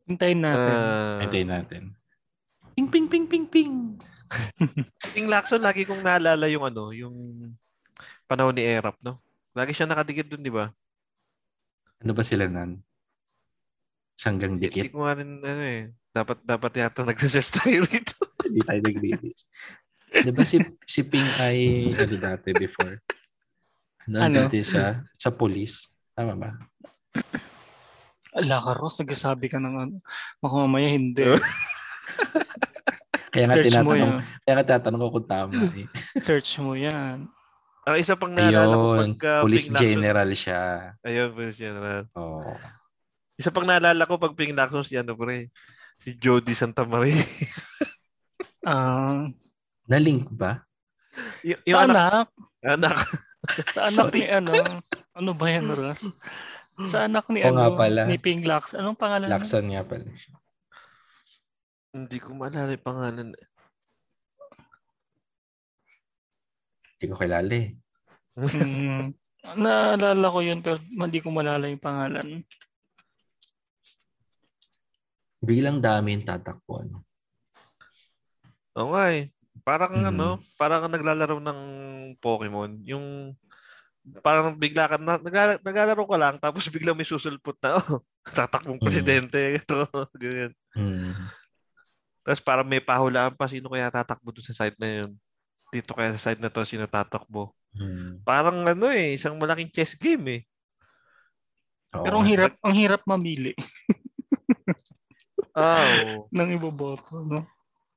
[0.04, 0.74] hintayin natin.
[0.74, 1.82] Ah, Hintayin natin.
[2.74, 3.74] Ping, ping, ping, ping, ping.
[5.14, 7.14] Ping Lacson, lagi kong naalala yung ano, yung
[8.24, 9.18] panahon ni Erap, no?
[9.52, 10.70] Lagi siya nakadikit dun, di ba?
[11.98, 12.78] Ano ba sila nan?
[14.14, 14.90] Sanggang Hindi dikit.
[14.90, 15.90] ko nga rin, ano eh.
[16.10, 18.18] Dapat, dapat yata nag-research tayo rito.
[18.42, 19.42] Hindi tayo nag-release.
[20.10, 21.58] Di ba si, si Ping ay
[21.94, 22.98] ano dati before?
[24.04, 24.34] Ano, Ano?
[24.42, 25.86] dati siya sa police?
[26.12, 26.50] Tama ba?
[28.32, 29.96] Ala ka, Ross, nagsasabi ka ng ano.
[30.38, 31.22] Baka mamaya hindi.
[33.30, 35.86] Kaya nga Search tinatanong, kaya nga tinatanong ko kung tama eh.
[36.18, 37.30] Search mo yan.
[37.86, 40.62] Ang isa pang naalala ko pagka police Lacson- general siya.
[41.06, 42.10] Ayun, police general.
[42.18, 42.42] Oh.
[43.38, 45.46] Isa pang naalala ko pag Ping Lacson si ano pre,
[46.00, 47.14] si Jody Santa Maria.
[48.60, 49.24] Ah,
[49.88, 50.60] Na-link ba?
[51.40, 52.28] y- sa yung anak,
[52.60, 52.96] anak, anak.
[53.72, 54.20] sa anak Sorry.
[54.20, 54.52] ni ano,
[55.16, 56.04] ano ba yan, Ross?
[56.92, 58.04] Sa anak ni nga ano, pala.
[58.04, 58.76] ni Ping Lax.
[58.76, 59.32] Anong pangalan?
[59.32, 59.40] niya?
[59.40, 60.36] Lakson nga pala siya.
[61.96, 63.28] Hindi ko maalala yung pangalan.
[67.00, 67.68] Hindi ko kilala eh.
[68.36, 69.16] Mm,
[69.64, 72.44] naalala ko yun pero hindi ko malala yung pangalan.
[75.40, 76.84] Bilang dami yung tatakbo.
[76.84, 77.00] Ano?
[78.76, 79.32] Oo nga eh.
[79.60, 80.08] Parang Mm.
[80.14, 81.60] ano, parang naglalaro ng
[82.20, 82.80] Pokemon.
[82.84, 83.36] Yung
[84.24, 88.00] parang bigla ka na, nagla- naglalaro ka lang tapos biglang may susulpot na oh,
[88.36, 88.84] tatakbong Mm.
[88.84, 89.84] presidente ito
[90.16, 90.52] ganyan.
[90.72, 91.12] Hmm.
[92.24, 95.10] Tapos parang may pahulaan pa sino kaya tatakbo doon sa side na yun.
[95.70, 97.52] Dito kaya sa side na to sino tatakbo.
[97.76, 98.18] Hmm.
[98.24, 100.42] Parang ano eh, isang malaking chess game eh.
[101.90, 103.50] Oo Pero ang hirap, ang hirap mamili
[105.54, 106.28] Ah, oo.
[106.30, 107.46] ng iboboto, no?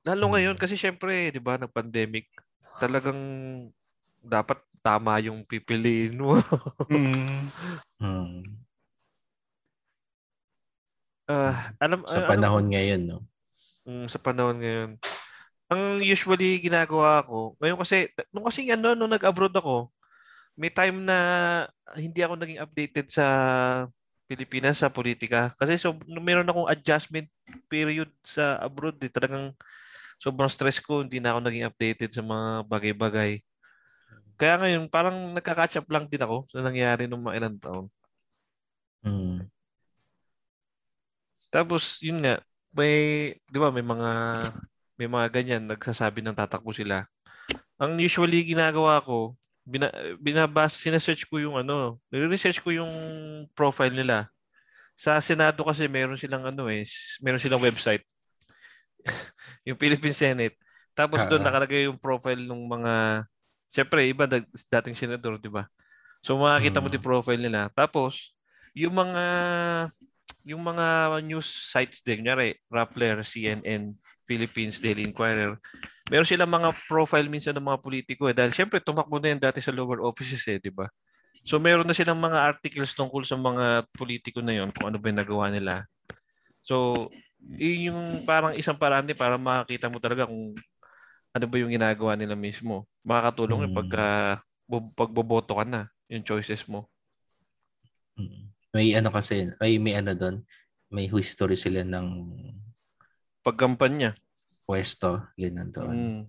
[0.03, 2.27] Lalo ngayon kasi syempre, 'di ba, nag-pandemic,
[2.81, 3.19] talagang
[4.19, 6.35] dapat tama yung pipiliin mo.
[6.91, 7.47] Mm.
[8.03, 8.43] Hmm.
[11.23, 13.17] Ah, alam Sa ah, panahon ngayon, no?
[13.87, 14.89] Mm, sa panahon ngayon.
[15.71, 19.87] Ang usually ginagawa ko, ngayon kasi, nung kasi ano, nung nag-abroad ako,
[20.59, 21.17] may time na
[21.95, 23.25] hindi ako naging updated sa
[24.33, 25.53] Pilipinas sa politika.
[25.61, 27.29] Kasi so, meron akong adjustment
[27.69, 28.97] period sa abroad.
[29.05, 29.13] Eh.
[29.13, 29.53] Talagang
[30.17, 33.31] sobrang stress ko, hindi na ako naging updated sa mga bagay-bagay.
[34.41, 37.85] Kaya ngayon, parang nagka-catch up lang din ako sa nangyari nung mga ilang taon.
[39.05, 39.45] Hmm.
[41.53, 42.41] Tapos, yun nga,
[42.73, 42.93] may,
[43.45, 44.09] di ba, may mga,
[44.97, 47.05] may mga ganyan, nagsasabi ng tatakbo sila.
[47.77, 49.87] Ang usually ginagawa ko, bina,
[50.19, 52.91] binabas, sinesearch ko yung ano, nire-research ko yung
[53.55, 54.27] profile nila.
[54.93, 56.85] Sa Senado kasi meron silang ano eh,
[57.23, 58.03] meron silang website.
[59.67, 60.55] yung Philippine Senate.
[60.93, 61.49] Tapos doon Ah.
[61.49, 62.93] nakalagay yung profile ng mga,
[63.73, 64.29] syempre, iba
[64.69, 65.65] dating senador, di ba?
[66.21, 66.95] So makakita mo Mm.
[66.95, 67.67] yung profile nila.
[67.73, 68.31] Tapos,
[68.77, 69.23] yung mga
[70.43, 73.95] yung mga news sites din, kunyari, Rappler, CNN,
[74.27, 75.55] Philippines, Daily Inquirer,
[76.11, 78.35] meron silang mga profile minsan ng mga politiko eh.
[78.35, 80.87] Dahil syempre, tumakbo na yan dati sa lower offices eh, di ba?
[81.43, 85.09] So meron na silang mga articles tungkol sa mga politiko na yon kung ano ba
[85.09, 85.83] yung nagawa nila.
[86.63, 87.09] So,
[87.59, 90.55] yun yung parang isang paraan din para makakita mo talaga kung
[91.33, 92.87] ano ba yung ginagawa nila mismo.
[93.03, 93.81] Makakatulong yung Hmm.
[93.81, 94.05] pagka
[94.95, 96.87] pagboboto ka na, yung choices mo.
[98.15, 98.53] Hmm.
[98.71, 100.35] May ano kasi, may, may ano doon,
[100.93, 102.07] may history sila ng
[103.43, 104.15] Pagkampanya.
[104.63, 105.93] Pwesto, ganun doon.
[105.93, 106.21] Mm.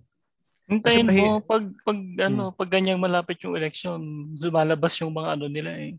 [0.65, 4.01] Hintayin Kasi mo pag pag ano, pag ganyang malapit yung election,
[4.35, 5.93] lumalabas yung mga ano nila eh.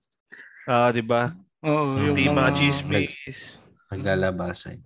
[0.66, 1.30] Ah, di ba?
[1.62, 2.02] Oo, Hmm.
[2.04, 3.62] yung Hindi mga chismis.
[3.86, 4.82] Naglalabasan.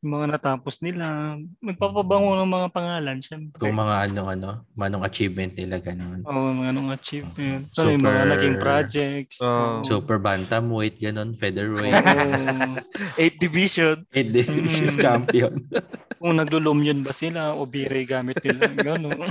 [0.00, 3.56] Yung mga natapos nila, magpapabango ng mga pangalan, syempre.
[3.56, 6.20] Kung mga ano, ano, manong achievement nila, ganun.
[6.24, 7.62] Oo, mga anong achievement.
[7.68, 9.36] Super- So, yung mga naging projects.
[9.40, 9.80] Oo.
[9.80, 12.80] Super bantamweight, ganun, featherweight, Oo.
[13.20, 13.96] 8 division.
[14.12, 15.00] head division Mm.
[15.00, 15.52] champion.
[16.24, 18.72] kung naglulumyon ba sila o bire gamit nila.
[18.96, 19.28] Gano'n.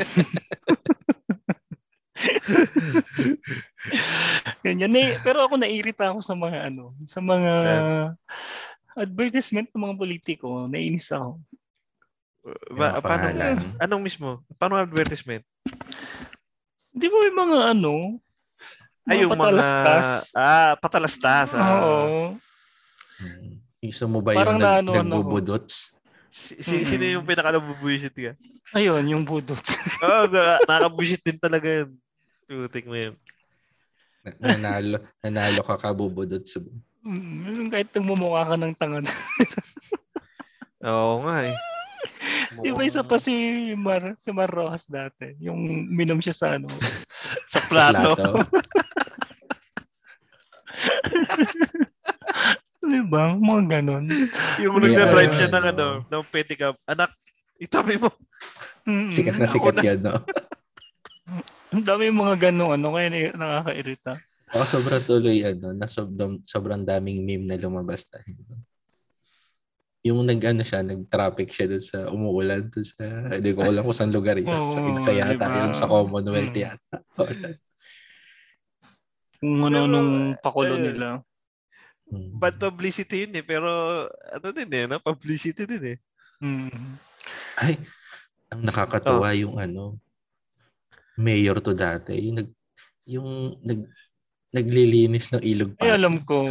[4.62, 4.93] Ganyan.
[4.93, 7.53] Eh, pero ako nairita ako sa mga ano, sa mga
[8.93, 10.69] advertisement ng mga politiko.
[10.69, 11.41] Nainis ako.
[12.77, 13.56] Ba, Yung paano, pangalan.
[13.82, 14.29] anong mismo?
[14.62, 15.41] Paano advertisement?
[16.93, 18.21] Di ba may mga ano,
[19.10, 19.49] Ay, yung mga...
[19.49, 20.06] patalastas?
[20.38, 21.49] Ah, patalastas.
[21.58, 21.82] Ah.
[21.82, 22.38] Oo.
[23.17, 23.58] Mm.
[23.82, 25.92] Gusto mo ba Parang yung nag, naano, ano, nagbubudots?
[26.33, 26.89] Si, si, Mm-mm.
[26.89, 28.33] Sino yung pinaka-nabubuisit ka?
[28.73, 29.61] Ayun, yung budot.
[30.01, 31.93] Oo, oh, nakakabuisit din talaga yun.
[32.49, 33.13] Putik mo yun.
[34.25, 36.57] Na- Nanalo, nanalo ka kabubudots.
[37.05, 39.05] Mm, yung kahit mumukha ka ng tanga.
[40.89, 41.55] Oo nga eh.
[42.65, 43.33] Di ba isa pa si
[43.77, 45.37] Mar, si Mar Rojas dati?
[45.37, 46.65] Yung minom siya sa ano.
[47.53, 48.17] Sa plato.
[52.83, 53.33] Di ba?
[53.33, 54.05] Mga ganon.
[54.59, 55.87] yung May nagda-drive ano, siya ng ano.
[56.03, 56.75] ng pedicab.
[56.83, 57.15] Anak,
[57.55, 58.11] itabi mo.
[59.07, 60.19] Sikat na sikat yan, no?
[61.73, 64.19] Ang dami yung mga ganon, ano, kaya na- nakakairita.
[64.53, 68.35] Ako sobrang tuloy, ano, na sobrang, sobrang daming meme na lumabas doon.
[70.03, 73.95] Yung nag, ano siya, nag-traffic siya doon sa umuulan doon sa, hindi ko alam kung
[73.95, 74.51] saan lugar yun.
[74.69, 75.57] sa Oo, Igsa yata diba?
[75.57, 76.61] yun, sa Commonwealth Mm.
[76.61, 76.95] yata.
[79.39, 80.83] Kung ano nung pakulo ayun.
[80.87, 81.07] nila.
[82.09, 82.37] Mm.
[82.37, 83.45] Bad publicity yun eh.
[83.45, 83.69] Pero
[84.09, 84.99] ano din eh, no?
[84.99, 85.97] publicity din eh.
[86.43, 86.99] Mm.
[87.55, 87.79] Ay,
[88.51, 89.97] ang nakakatuwa yung ano,
[91.17, 92.49] mayor to dati, yung nag,
[93.05, 93.29] yung
[93.61, 93.79] nag,
[94.53, 95.97] naglilinis ng ilog Ay, Pasig.
[95.97, 96.45] alam ko.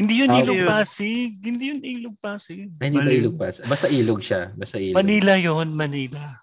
[0.00, 0.68] Hindi yun ilog yun.
[0.72, 1.30] Pasig.
[1.44, 2.72] Hindi yun ilog Pasig.
[2.80, 3.64] Ay, hindi ba ilog Pasig?
[3.68, 4.48] Basta ilog siya.
[4.56, 4.96] Basta ilog.
[4.96, 6.40] Manila yon Manila.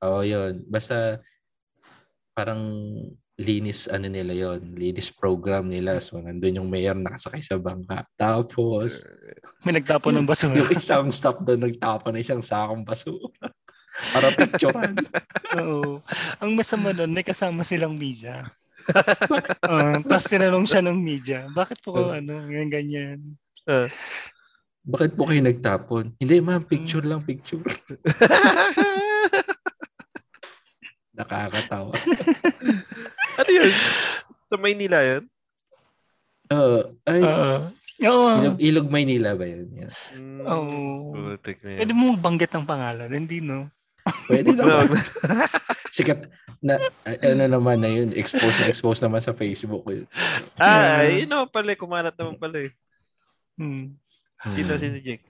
[0.00, 0.64] Oo, yun.
[0.72, 1.20] Basta
[2.32, 2.64] parang
[3.42, 5.98] linis ano nila yon linis program nila.
[5.98, 8.06] So, nandun yung mayor nakasakay sa bangka.
[8.14, 9.02] Tapos,
[9.66, 10.54] May nagtapon ng basura.
[10.54, 13.50] yung isang stop doon nagtapon ng isang sakong basura.
[14.16, 14.96] Para picturean.
[15.60, 16.00] Oo.
[16.40, 18.46] Ang masama nun, may kasama silang media.
[19.68, 22.18] uh, Tapos tinanong siya ng media, bakit po Uh.
[22.18, 23.18] ano, ganyan, ganyan.
[23.68, 23.86] Ah.
[24.82, 26.10] Bakit po kayo nagtapon?
[26.18, 27.62] Hindi ma'am, picture lang, picture.
[31.12, 31.92] Nakakatawa.
[33.34, 33.72] Ano yun?
[34.46, 35.22] Sa Maynila yun?
[36.48, 36.78] Oo.
[37.04, 37.56] ay, Oo.
[38.02, 38.28] Oo.
[38.34, 39.68] ilog, ilog Maynila ba yun?
[39.74, 39.92] Yan.
[40.12, 40.76] Mm, Oo.
[41.14, 41.38] Yun.
[41.78, 43.70] Pwede mo banggit ng pangalan, hindi no?
[44.26, 44.98] Pwede No, naman.
[45.88, 46.26] Sikat
[46.58, 49.86] na, ano naman na yun, expose na expose naman sa Facebook.
[49.86, 50.08] Yun.
[50.56, 51.22] ah, Yeah.
[51.22, 51.70] yun naman pala.
[51.70, 51.78] eh.
[51.78, 52.72] Kumalat naman pala eh.
[53.54, 53.94] Hmm.
[54.50, 54.80] Sino, Hmm.
[54.80, 55.22] sino Jake?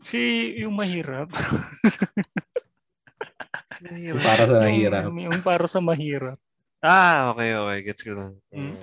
[0.00, 0.18] Si
[0.56, 1.30] yung mahirap.
[3.78, 5.02] Yung Para sa mahirap.
[5.06, 6.38] Yung, yung para sa mahirap.
[6.78, 7.78] Ah, okay, okay.
[7.90, 8.32] Gets ko lang.
[8.54, 8.76] Mm.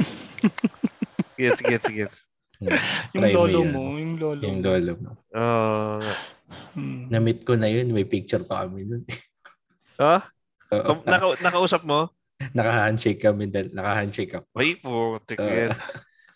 [1.39, 2.17] gets, gets, gets.
[2.59, 2.71] Hmm.
[3.15, 4.43] Yung Try lolo mo, yung lolo.
[4.43, 5.11] Yung lolo mo.
[5.35, 5.99] Oh,
[6.75, 7.07] Hmm.
[7.09, 9.03] Na-meet ko na yun, may picture pa kami nun.
[10.03, 10.21] oh?
[10.75, 10.91] Oo.
[11.07, 12.11] Naka- nakausap mo?
[12.53, 14.47] Naka-handshake kami, naka-handshake ako.
[14.59, 15.17] Ay, Oo.
[15.39, 15.71] yan.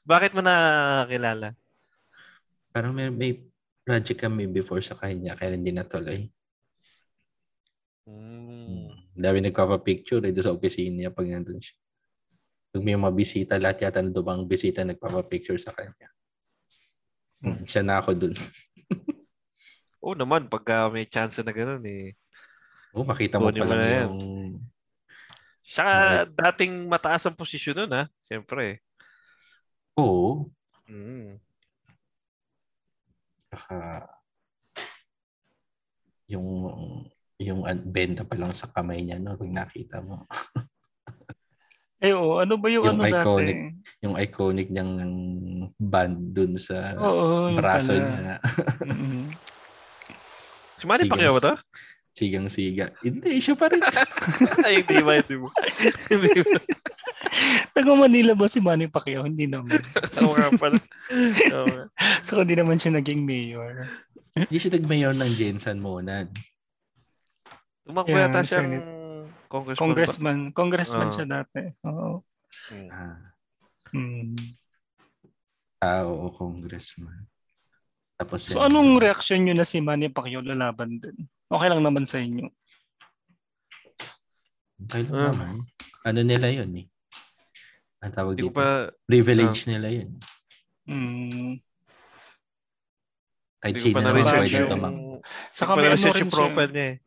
[0.08, 1.54] Bakit mo nakakilala?
[2.74, 3.32] Parang may, may
[3.86, 6.26] project kami before sa kanya, kaya hindi natuloy.
[8.10, 8.59] Mm.
[9.20, 11.76] Dami nagpapapicture eh, sa opisina niya pag nandun siya.
[12.72, 16.08] Pag may mga bisita, lahat yata nandun bang bisita nagpapapicture sa kanya.
[17.44, 18.36] Hmm, siya na ako dun.
[20.04, 22.16] Oo naman, pagka may chance na gano'n eh.
[22.96, 24.08] Oh, makita mo Kunin pa mo lang na yan.
[24.08, 24.20] yung...
[25.70, 28.04] Saka dating mataas ang posisyon nun ha.
[28.24, 28.80] Siyempre.
[30.00, 30.48] Oo.
[30.88, 31.38] Mm.
[33.52, 34.08] Saka...
[36.32, 36.48] Yung
[37.40, 40.28] yung an- benta pa lang sa kamay niya no pag nakita mo
[42.00, 43.60] Eh, oh, ano ba yung, Yung ano iconic.
[43.60, 43.76] dati?
[44.00, 44.94] yung iconic niyang
[45.76, 48.08] band dun sa Oo, braso pala.
[48.08, 48.36] niya
[48.88, 49.28] Mm-mm.
[50.76, 51.54] Si Manny Pacquiao ba to?
[52.16, 53.84] sigang siga hindi siya pa rin
[54.68, 55.52] Ay, hindi ba, hindi mo.
[56.08, 56.56] hindi ba?
[57.72, 59.24] Taga Manila ba si Manny Pacquiao?
[59.24, 59.80] Hindi naman.
[60.20, 60.80] Oo nga pala.
[61.54, 61.88] Oo.
[62.24, 63.88] So, hindi naman siya naging mayor.
[64.36, 66.28] hindi siya nag-mayor ng Jensen muna
[67.90, 68.86] Tumakbo Yeah, yata siyang Senate.
[69.50, 69.82] congressman.
[69.82, 70.38] Congressman.
[70.54, 71.14] Congressman Oo.
[71.16, 71.62] siya dati.
[71.84, 72.22] Oo.
[72.22, 72.70] ba?
[72.70, 72.90] Mm.
[72.92, 73.18] ah,
[73.90, 74.38] Mm.
[75.80, 77.26] ah oo congressman
[78.14, 78.70] tapos So, yan.
[78.70, 81.18] anong reaksyon nyo na si Manny Pacquiao lalaban din?
[81.48, 82.46] Okay lang naman sa inyo.
[84.80, 85.30] okay lang Ah.
[85.32, 85.58] naman
[86.04, 86.86] ano nila yun eh
[88.00, 90.14] ang tawag dito pa, privilege nila yun
[90.86, 91.58] Mm.
[93.60, 94.96] Kahit sino naman pwede tumang.
[95.52, 96.30] Ko may ano rin yung siya.
[96.32, 96.98] profile niya eh.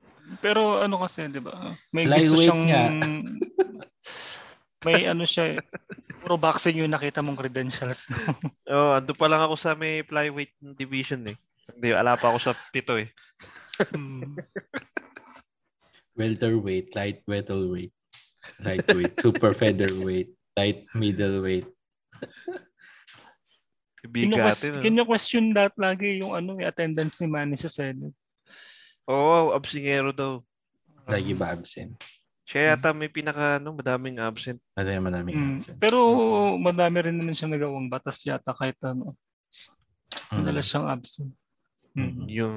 [0.41, 1.75] Pero ano kasi, di ba?
[1.93, 2.63] May gusto siyang...
[2.71, 2.85] nga.
[4.87, 5.59] may ano siya, eh,
[6.23, 8.09] puro boxing yung nakita mong credentials.
[8.11, 8.17] No?
[8.71, 11.37] Oh, ando pa lang ako sa may flyweight division eh.
[11.75, 13.11] Hindi, ala pa ako sa pito eh.
[16.19, 17.93] Welterweight, light welterweight,
[18.61, 21.67] lightweight, super featherweight, light middleweight.
[24.03, 24.35] Bigatin.
[24.35, 28.13] Kinu-question, kinu-question that lagi yung ano, yung attendance ni Manny sa Senate.
[29.11, 30.39] Oo, oh, absingero daw.
[31.11, 31.99] Lagi ba absent?
[32.47, 34.63] Siya yata may pinaka, ano, madaming absent.
[34.79, 35.51] Yung maraming Mm.
[35.59, 35.79] absent?
[35.83, 35.99] Pero
[36.61, 39.19] madami rin naman siya nagawang batas yata kahit ano.
[40.31, 40.37] Mm.
[40.45, 41.33] Madalas siyang absent.
[41.99, 42.29] Mm.
[42.31, 42.57] Yung,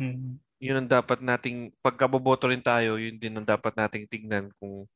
[0.00, 0.40] Mm.
[0.62, 4.88] yun ang dapat nating, pagkaboboto rin tayo, yun din ang dapat nating tignan kung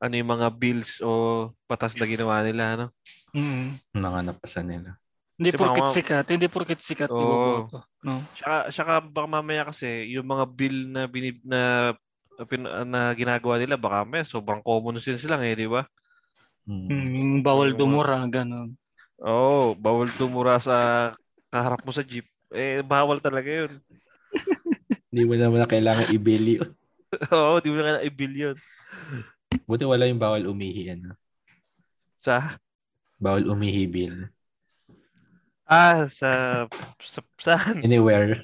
[0.00, 2.86] ano yung mga bills o batas na ginawa nila, ano?
[3.34, 3.74] Mm.
[3.98, 4.94] Mga napasa nila.
[5.40, 7.16] Hindi Kasi porkit mga- sikat, hindi porkit sikat Oo.
[7.16, 7.80] iboboto.
[8.04, 8.20] No?
[8.36, 11.96] Saka, saka baka mamaya kasi, yung mga bill na, binib, na,
[12.44, 15.88] pin, na ginagawa nila, baka may sobrang common sense lang eh, di ba?
[16.68, 16.88] Mm.
[16.92, 18.76] Yung bawal dumura, ganun.
[19.16, 21.08] Oo, oh, bawal tumura sa
[21.48, 22.28] kaharap mo sa jeep.
[22.52, 23.72] Eh, bawal talaga yun.
[25.08, 26.70] Hindi mo naman na kailangan i-bill yun.
[27.32, 28.56] Oo, di mo na kailangan i-bill yun.
[29.64, 30.92] Buti wala yung bawal umihi.
[30.92, 31.16] Ano?
[32.20, 32.60] Sa,
[33.20, 34.28] Bawal umihi bill.
[35.70, 36.30] Ah, sa,
[36.98, 37.80] sa, saan?
[37.86, 38.42] Anywhere.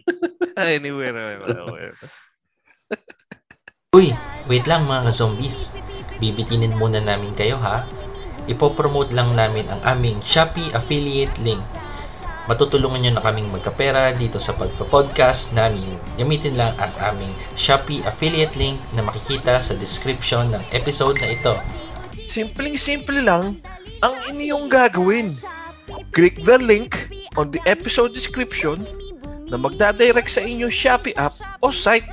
[0.57, 1.13] Anywhere.
[1.13, 1.95] anywhere.
[3.93, 4.15] Uy,
[4.47, 5.75] wait lang mga zombies.
[6.23, 7.85] Bibitinin muna namin kayo ha.
[8.47, 11.59] Ipopromote lang namin ang aming Shopee affiliate link.
[12.47, 15.99] Matutulungan nyo na kaming magkapera dito sa pagpa-podcast namin.
[16.15, 21.59] Gamitin lang ang aming Shopee affiliate link na makikita sa description ng episode na ito.
[22.31, 23.59] Simpleng-simple lang
[23.99, 25.35] ang inyong gagawin.
[26.11, 28.83] Click the link on the episode description
[29.47, 32.09] na magdadirect sa inyong Shopee app o site.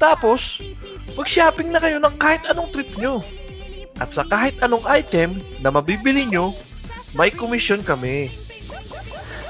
[0.00, 0.58] Tapos,
[1.14, 3.20] mag-shopping na kayo ng kahit anong trip nyo.
[4.00, 6.56] At sa kahit anong item na mabibili nyo,
[7.12, 8.32] may commission kami.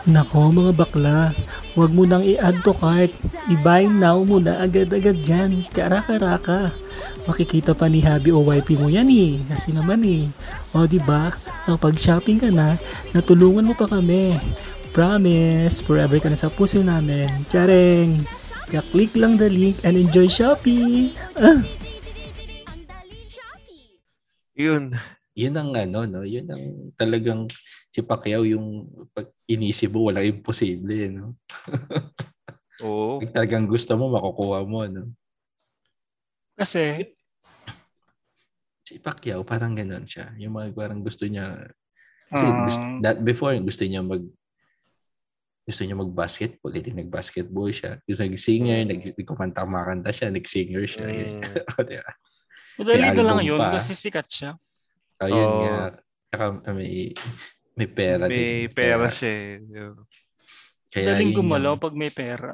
[0.09, 1.31] Nako mga bakla,
[1.76, 3.12] huwag mo nang i-add to cart.
[3.53, 5.68] I-buy now mo na agad-agad dyan.
[5.70, 6.72] Karaka-raka.
[7.30, 9.38] Makikita pa ni Habi o YP mo yan eh.
[9.46, 10.26] Kasi naman eh.
[10.74, 11.30] O di ba?
[11.70, 12.74] Ang pag-shopping ka na,
[13.14, 14.34] natulungan mo pa kami.
[14.90, 17.30] Promise, forever ka na sa puso namin.
[17.46, 18.26] Tsareng!
[18.66, 21.14] Kaya-click lang the link and enjoy shopping!
[21.38, 21.62] Ah!
[24.58, 24.90] Yun.
[25.38, 26.26] Yun ang ano, no?
[26.26, 26.64] Yun ang
[26.98, 27.46] talagang
[27.94, 31.38] si Pacquiao yung pag inisip mo, walang imposible, no?
[32.82, 33.18] Oo.
[33.22, 35.14] Pag talagang gusto mo, makukuha mo, no?
[36.58, 37.14] Kasi,
[38.90, 40.35] Si Pacquiao, parang ganun siya.
[40.42, 41.62] Yung mga parang gusto niya,
[42.26, 44.26] kasi ah, gusto, that before, gusto niya mag
[45.62, 48.03] gusto niya mag-basketball, edi nag-basketball siya.
[48.03, 51.07] Gusto nag-singer, nag kumanta makanta siya, nag-singer siya.
[51.07, 51.38] Mm.
[51.87, 52.11] Diba?
[52.81, 53.79] madali may ka lang yun pa.
[53.79, 54.50] kasi sikat siya.
[55.22, 55.62] Ayun Oo.
[55.62, 55.94] nga.
[56.35, 57.14] Saka may,
[57.79, 58.74] may pera May din.
[58.74, 59.31] pera Kaya- siya.
[59.31, 59.50] eh.
[59.62, 59.94] Yun.
[60.90, 62.50] Kaya Daling yun gumalaw yung- pag may pera.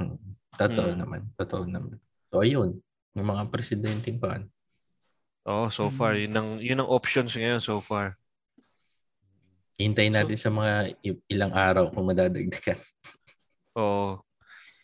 [0.00, 0.16] Hmm.
[0.56, 0.96] Totoo Mm.
[0.96, 1.20] naman.
[1.36, 2.00] Totoo naman.
[2.32, 2.80] So, ayun.
[3.12, 4.40] May mga presidente pa.
[5.44, 6.16] Oo, so far.
[6.16, 8.16] Yun ang, yun ang options ngayon so far.
[9.76, 10.96] Hintayin natin sa mga
[11.28, 12.80] ilang araw kung madadagdagan.
[13.80, 14.22] Oo.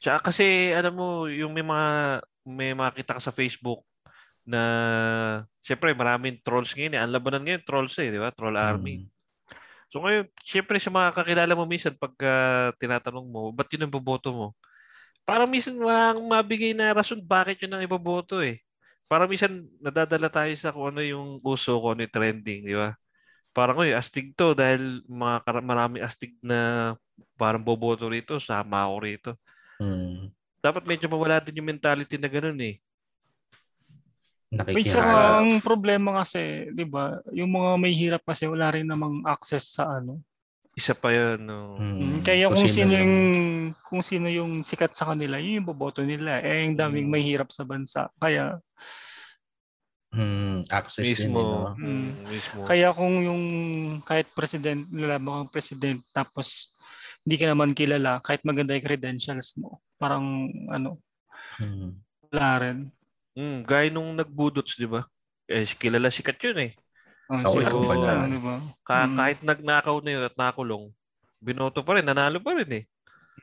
[0.01, 1.89] Tsaka kasi, alam mo, yung may mga,
[2.45, 3.85] may makita ka sa Facebook
[4.45, 4.61] na,
[5.65, 6.97] syempre, maraming trolls ngayon.
[6.97, 7.01] Eh.
[7.01, 8.33] Ang labanan ngayon, trolls eh, di ba?
[8.35, 9.05] Troll army.
[9.05, 9.09] Mm.
[9.91, 13.93] So ngayon, syempre sa mga kakilala mo minsan pag ah, tinatanong mo, ba't yun ang
[13.93, 14.47] boboto mo?
[15.27, 18.63] Parang minsan walang mabigay na rason bakit yun ang iboboto eh.
[19.11, 22.95] Parang minsan nadadala tayo sa kung ano yung uso, kung ano yung trending, di ba?
[23.51, 26.95] Parang, uy, astig to dahil mga maraming astig na
[27.35, 29.31] parang boboto rito, sama ako rito.
[29.83, 30.31] Mm.
[30.63, 32.79] Dapat medyo mawala din yung mentality na ganun eh.
[34.55, 35.43] Nakikiharap.
[35.43, 39.99] ang problema kasi, di ba, yung mga may hirap kasi wala rin namang access sa
[39.99, 40.23] ano.
[40.75, 41.39] Isa pa yun.
[41.43, 41.77] No?
[41.77, 42.23] Mm.
[42.23, 43.03] Kaya kung sino lang.
[43.03, 43.15] yung
[43.83, 46.39] kung sino yung sikat sa kanila, yun yung boboto nila.
[46.41, 47.13] Eh, yung daming Mm.
[47.13, 48.07] may hirap sa bansa.
[48.17, 48.59] Kaya
[50.11, 51.39] Mm, access din, eh, Mismo.
[51.39, 51.79] no?
[51.79, 51.87] Mm.
[51.87, 52.59] Mm, mismo.
[52.67, 53.43] kaya kung yung
[54.03, 56.75] kahit president, nilabang kang president, tapos
[57.23, 60.99] hindi ka naman kilala, kahit maganda yung credentials mo, parang ano,
[61.63, 61.95] Mm.
[62.27, 62.79] wala rin.
[63.39, 65.07] Mm, gaya nung nagbudots, di ba?
[65.47, 66.73] Eh, kilala sikat yun eh.
[67.31, 68.27] Oh, sila, pala.
[68.27, 68.59] di ba?
[68.83, 69.15] Ka- Mm.
[69.15, 70.91] Kahit nagnakaw na yun at nakulong,
[71.39, 72.85] binoto pa rin, nanalo pa rin eh.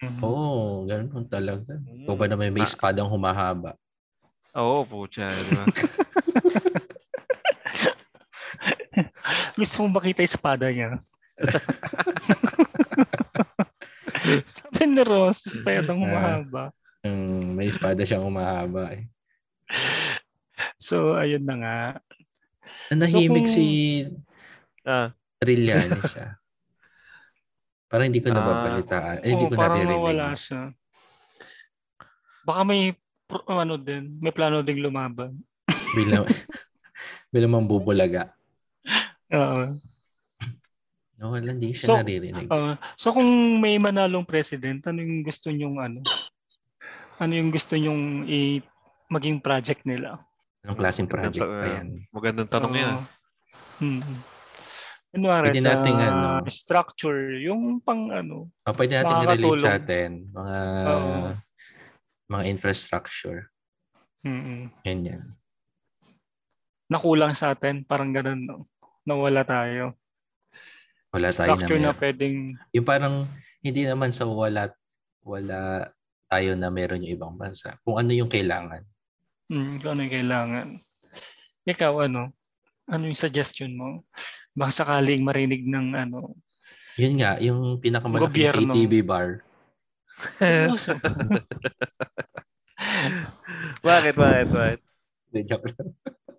[0.04, 0.20] Mm.
[0.20, 1.80] Oo, oh, ganun talaga.
[1.80, 2.04] Mm.
[2.04, 2.70] Ikaw ba naman may Ah.
[2.70, 3.80] espadang humahaba?
[4.54, 5.64] Oo, pucha, di ba?
[9.58, 11.00] Gusto mong makita yung espada niya.
[14.58, 16.74] Sabi ni Ross, espadang humahaba.
[17.06, 19.08] Mm, may espada siyang umahaba eh.
[20.76, 21.78] So, ayun na nga.
[22.89, 23.65] Nanahimik kung- si
[24.82, 26.36] Ah, Trillanes ah.
[27.89, 28.36] Parang hindi ko Ah.
[28.36, 29.18] nababalitaan.
[29.22, 29.95] Eh, hindi Oo, ko parang naririnig.
[29.97, 30.61] nawala siya.
[32.41, 32.82] Baka may
[33.45, 35.36] ano din, may plano ding lumaban.
[35.97, 36.24] Bilang,
[37.30, 38.32] bilang mambubulaga.
[39.30, 39.63] Oo.
[41.18, 42.45] No, wala, hindi siya So, naririnig.
[42.47, 43.26] Ah, so kung
[43.57, 45.99] may manalong president, ano yung gusto nyong ano?
[47.18, 48.61] Ano yung gusto nyong i
[49.09, 50.22] maging project nila?
[50.68, 51.88] Anong klaseng project Maganda- pa yan?
[52.11, 52.91] magandang tanong yan.
[52.91, 53.03] Oo.
[53.78, 54.01] Hmm.
[55.07, 56.43] Kunwari Pwede sa nating ano.
[56.51, 60.28] structure, yung pang ano, O, pwede natin i-relate sa atin.
[60.30, 61.13] Mga Oo.
[62.28, 63.47] mga infrastructure.
[64.22, 65.24] mm Ganyan.
[66.88, 68.57] nakulang sa atin, parang ganun, no?
[69.03, 69.95] nawala tayo.
[71.11, 71.99] Wala tayo na Structure na meron.
[71.99, 72.36] pwedeng,
[72.72, 73.15] Yung parang
[73.59, 74.72] hindi naman sa wala
[75.24, 75.88] wala
[76.28, 77.76] tayo na meron yung ibang bansa.
[77.82, 78.84] Kung ano yung kailangan.
[79.52, 80.68] Mm, kung ano yung kailangan.
[81.68, 82.32] Ikaw, ano?
[82.88, 84.04] Ano yung suggestion mo?
[84.56, 86.36] Baka sakaling marinig ng ano,
[86.98, 88.74] Yun nga, yung pinakamalaking Gobyerno.
[88.74, 89.45] KTV bar.
[93.86, 94.80] bakit, bakit, bakit?
[95.30, 95.93] Hindi, joke lang.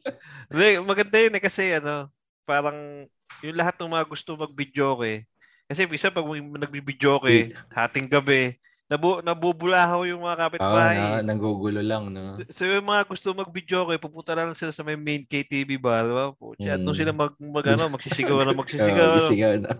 [0.51, 2.11] Hindi, maganda yun eh kasi ano,
[2.43, 3.07] parang
[3.39, 5.23] yung lahat ng mga gusto mag-video eh.
[5.71, 10.97] Kasi bisa pag may nagbibidyo eh, hating gabi, nabu nabubulahaw yung mga Oo, kapitbahay.
[10.97, 12.41] na, nanggugulo lang, no?
[12.49, 16.03] So yung mga gusto mag-video eh, pupunta lang sila sa may main KTV bar.
[16.03, 16.24] Diba?
[16.32, 16.99] Po, Chat, doon Mm.
[16.99, 19.09] sila mag, mag ano, magsisigaw na Oo, magsisigaw.
[19.12, 19.20] ano.
[19.20, 19.72] isigaw na.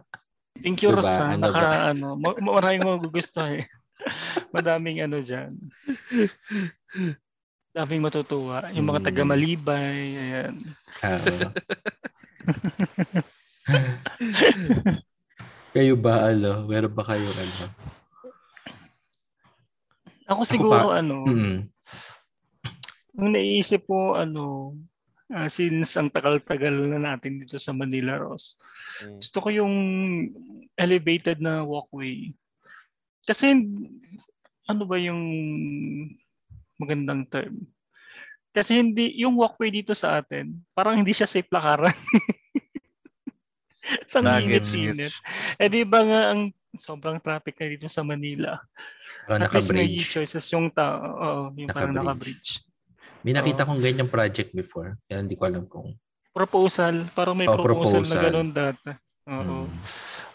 [0.59, 1.07] Thank you, Diba?
[1.07, 1.25] Ha?
[1.31, 1.71] Ano Naka, ba?
[1.89, 3.67] ano, ma- maraming magugustuhan eh.
[4.55, 5.57] Madaming ano dyan.
[7.71, 8.69] Daming matutuwa.
[8.73, 9.07] Yung mga Hmm.
[9.07, 10.55] taga Malibay, ayan.
[11.01, 11.49] Oo.
[15.71, 16.65] kayo ba, ano?
[16.65, 17.65] Meron ba kayo, ano?
[20.29, 21.59] Ako siguro, pa- ano, Mm.
[23.17, 24.77] nung naisip ko, ano,
[25.33, 28.61] ah, since ang tagal-tagal na natin dito sa Manila, Ross,
[29.05, 29.19] Mm.
[29.25, 29.75] gusto ko yung
[30.77, 32.33] elevated na walkway.
[33.25, 33.57] Kasi,
[34.69, 35.23] ano ba yung
[36.77, 37.57] magandang term?
[38.53, 41.93] Kasi hindi, yung walkway dito sa atin, parang hindi siya safe lakaran.
[44.09, 45.13] sa init-init.
[45.57, 48.61] Eh di ba nga ang sobrang traffic na dito sa Manila.
[49.25, 50.05] Parang At least may naka-bridge.
[50.05, 50.97] choices yung tao.
[51.01, 52.61] Oo, yung parang Naka-bridge.
[52.61, 53.25] naka-bridge.
[53.25, 53.69] May nakita Oo.
[53.73, 55.01] kong ganyang project before.
[55.07, 55.97] Kaya hindi ko alam kung...
[56.31, 57.09] Proposal.
[57.17, 58.15] Parang may Oh, proposal, proposal.
[58.15, 58.91] na ganun dati.
[59.27, 59.65] Oo.
[59.65, 59.69] Mm.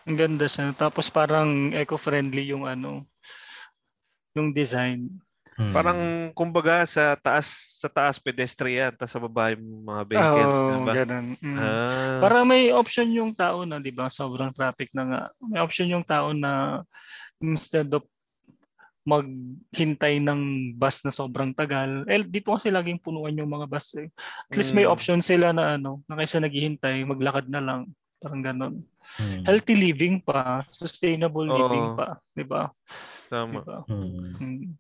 [0.04, 0.74] Ang ganda siya.
[0.74, 3.06] Tapos parang eco-friendly yung ano,
[4.34, 5.08] yung design.
[5.54, 5.70] Mm.
[5.70, 6.00] Parang
[6.34, 10.94] kumbaga sa taas sa taas pedestrian tapos sa baba yung mga vehicles, Oo, diba?
[10.98, 11.26] ganun.
[11.38, 11.58] Mm.
[11.60, 14.10] Ah, Para may option yung tao na, di ba?
[14.10, 15.22] Sobrang traffic na nga.
[15.46, 16.82] May option yung tao na
[17.38, 18.02] instead of
[19.04, 20.42] maghintay ng
[20.80, 22.08] bus na sobrang tagal.
[22.08, 24.08] Eh, dito kasi laging punuan yung mga bus eh.
[24.48, 24.94] At least may Mm.
[24.96, 27.82] option sila na ano, na kaysa naghihintay, maglakad na lang.
[28.24, 28.74] Parang ganun.
[29.20, 29.44] Mm.
[29.44, 31.58] Healthy living pa, sustainable Oo.
[31.60, 32.72] living pa, di ba?
[33.28, 33.60] Tama.
[33.62, 33.78] ba?
[33.92, 34.40] Mm.
[34.40, 34.72] Mm.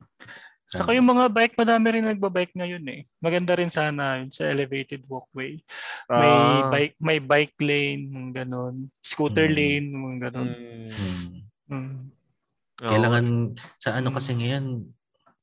[0.73, 3.05] Saka yung mga bike, madami rin nagbabike ngayon eh.
[3.21, 5.61] Maganda rin sana yun sa elevated walkway.
[6.09, 8.89] May Ah, bike may bike lane, mga ganon.
[9.05, 9.53] Scooter Mm.
[9.53, 10.49] lane, mga ganon.
[10.49, 11.29] mm, Mm.
[11.69, 11.99] Mm.
[12.81, 13.25] Kailangan
[13.77, 14.15] sa ano Mm.
[14.17, 14.65] kasi ngayon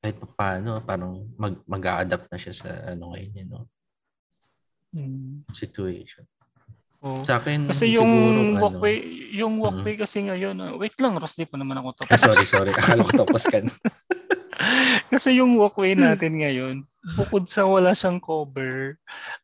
[0.01, 3.63] kahit pa paano parang mag mag-a-adapt na siya sa ano ngayon yun, no?
[4.91, 5.47] Mm.
[5.55, 6.27] situation.
[7.01, 7.23] Oo.
[7.23, 11.39] Sa akin Kasi yung siguro walkway, ano, yung walkway kasi ngayon, ah, wait lang, Ross,
[11.39, 12.11] di pa naman ako tapos.
[12.11, 12.71] Ah, sorry, sorry.
[12.75, 13.71] Akala ko tapos ka na.
[15.13, 16.75] kasi yung walkway natin ngayon,
[17.15, 18.95] bukod sa wala siyang cover,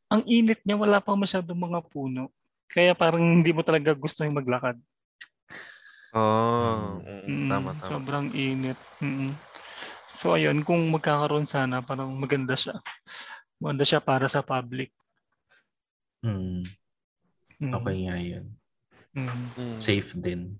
[0.07, 2.31] ang init niya, wala pa masyadong mga puno.
[2.67, 4.77] Kaya parang hindi mo talaga gusto yung maglakad.
[6.15, 7.89] Oh, mm, Mm, tama, tama.
[7.91, 8.79] Sobrang init.
[9.03, 9.35] Mm.
[10.17, 12.79] So ayun, kung magkakaroon sana, parang maganda siya.
[13.59, 14.89] Maganda siya para sa public.
[16.23, 16.65] Hmm,
[17.57, 17.73] Mm.
[17.73, 18.45] okay nga yun.
[19.13, 19.29] Mm.
[19.53, 19.77] Mm.
[19.77, 20.57] Safe din.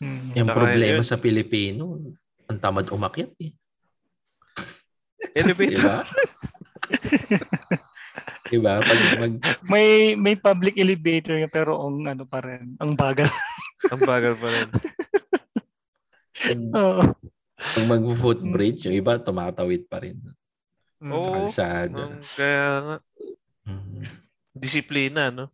[0.00, 0.36] Mm.
[0.36, 2.00] Yung problema yun- sa Pilipino,
[2.46, 3.52] ang tamad umakyat eh.
[5.36, 5.84] Elevator.
[5.84, 5.96] ba?
[8.46, 8.78] Di ba?
[8.78, 9.32] Pag mag,
[9.66, 13.28] May may public elevator nga, pero ang ano pa rin, ang bagal.
[13.86, 14.68] Ang bagal pa rin.
[16.34, 17.00] pag, Oo.
[17.54, 20.16] pag mag-footbridge, yung iba tumatawid pa rin
[20.96, 21.12] Mm.
[21.12, 21.20] Oo.
[21.20, 22.02] sa kalsada.
[22.08, 22.96] Ang- kaya nga,
[23.68, 24.00] Mm,
[24.50, 25.52] disiplina, no?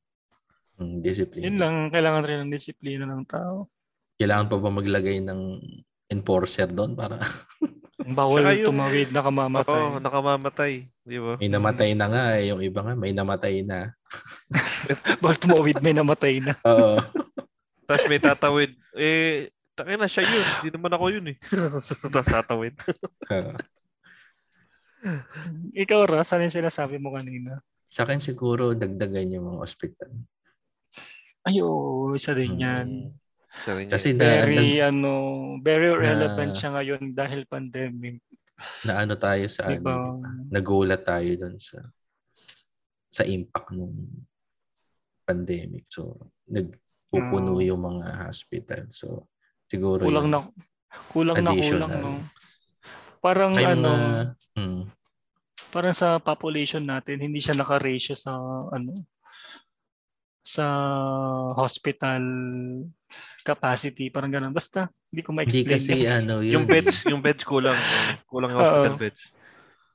[0.79, 1.45] mm, discipline.
[1.45, 3.67] Yun lang, kailangan rin ng disiplina ng tao.
[4.15, 5.59] Kailangan pa ba maglagay ng
[6.07, 7.19] enforcer doon para
[8.05, 9.79] Bawal Saka yung- tumawid na kamamatay.
[9.79, 10.73] Oo, nakamamatay.
[11.03, 11.35] Di ba?
[11.37, 12.51] may namatay na nga eh.
[12.51, 13.95] Yung iba nga, may namatay na.
[15.23, 16.59] Bawal tumawid, may namatay na.
[16.63, 16.99] Oo.
[17.87, 18.75] Tapos may tatawid.
[18.93, 20.45] Eh, Taka na siya yun.
[20.61, 21.37] Hindi naman ako yun eh.
[22.13, 22.77] Tapos tatawid.
[25.73, 27.59] Ikaw, Ras, ano yung sinasabi mo kanina?
[27.87, 30.09] sa akin siguro dagdagan yung mga ospital.
[31.45, 32.63] Ay, oo, isa din Mm.
[32.63, 32.89] yan.
[33.13, 33.22] Isa
[33.61, 35.13] Kasi na, na, Very, ano,
[35.61, 38.25] very relevant Na- siya ngayon dahil pandemic.
[38.87, 39.93] na ano tayo sa Diba?
[39.93, 41.83] ano, nagulat tayo doon sa
[43.11, 43.93] sa impact ng
[45.23, 45.85] pandemic.
[45.85, 46.17] So,
[46.49, 47.65] nagpupuno Ah.
[47.67, 48.89] yung mga hospital.
[48.89, 49.29] So,
[49.67, 50.33] siguro Kulang yun.
[50.33, 50.41] na,
[51.11, 52.11] kulang na kulang, no?
[53.21, 54.27] Parang, Kaya ano, mga-
[54.57, 54.83] hmm,
[55.71, 58.33] parang sa population natin, hindi siya naka-ratio sa,
[58.71, 58.97] ano,
[60.43, 60.67] sa
[61.55, 62.23] hospital
[63.43, 64.09] capacity.
[64.09, 64.55] Parang ganun.
[64.55, 65.75] Basta, hindi ko hindi ma-explain.
[65.75, 66.63] kasi ano yun.
[66.63, 67.77] Yung beds, yung beds kulang.
[68.33, 69.03] kulang yung hospital Oo.
[69.03, 69.23] beds.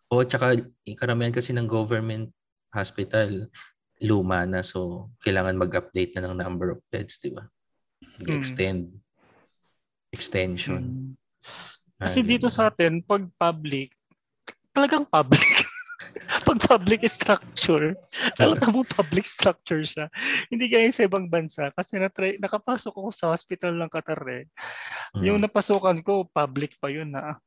[0.07, 0.63] O tsaka
[0.95, 2.31] karamihan kasi ng government
[2.71, 3.47] hospital
[3.99, 7.43] luma na so kailangan mag-update na ng number of beds, di ba?
[8.23, 8.93] Mag-extend.
[10.13, 10.83] Extension.
[10.83, 11.11] Mm.
[11.97, 13.91] Ah, Kasi dito sa atin, pag public,
[14.71, 15.66] talagang public.
[16.47, 17.93] pag public structure,
[18.37, 20.07] alam mo public structure siya.
[20.51, 21.69] Hindi gaya sa ibang bansa.
[21.73, 24.45] Kasi natry, nakapasok ako sa hospital ng Qatar eh.
[25.15, 25.23] Mm.
[25.23, 27.37] Yung napasukan ko, public pa yun na.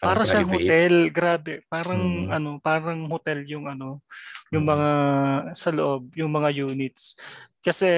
[0.00, 0.64] Para siyang private.
[0.64, 1.52] hotel, grabe.
[1.68, 2.32] Parang Mm.
[2.32, 4.00] ano, parang hotel yung ano,
[4.48, 4.72] yung Mm.
[4.72, 4.90] mga
[5.52, 7.20] sa loob, yung mga units.
[7.60, 7.88] Kasi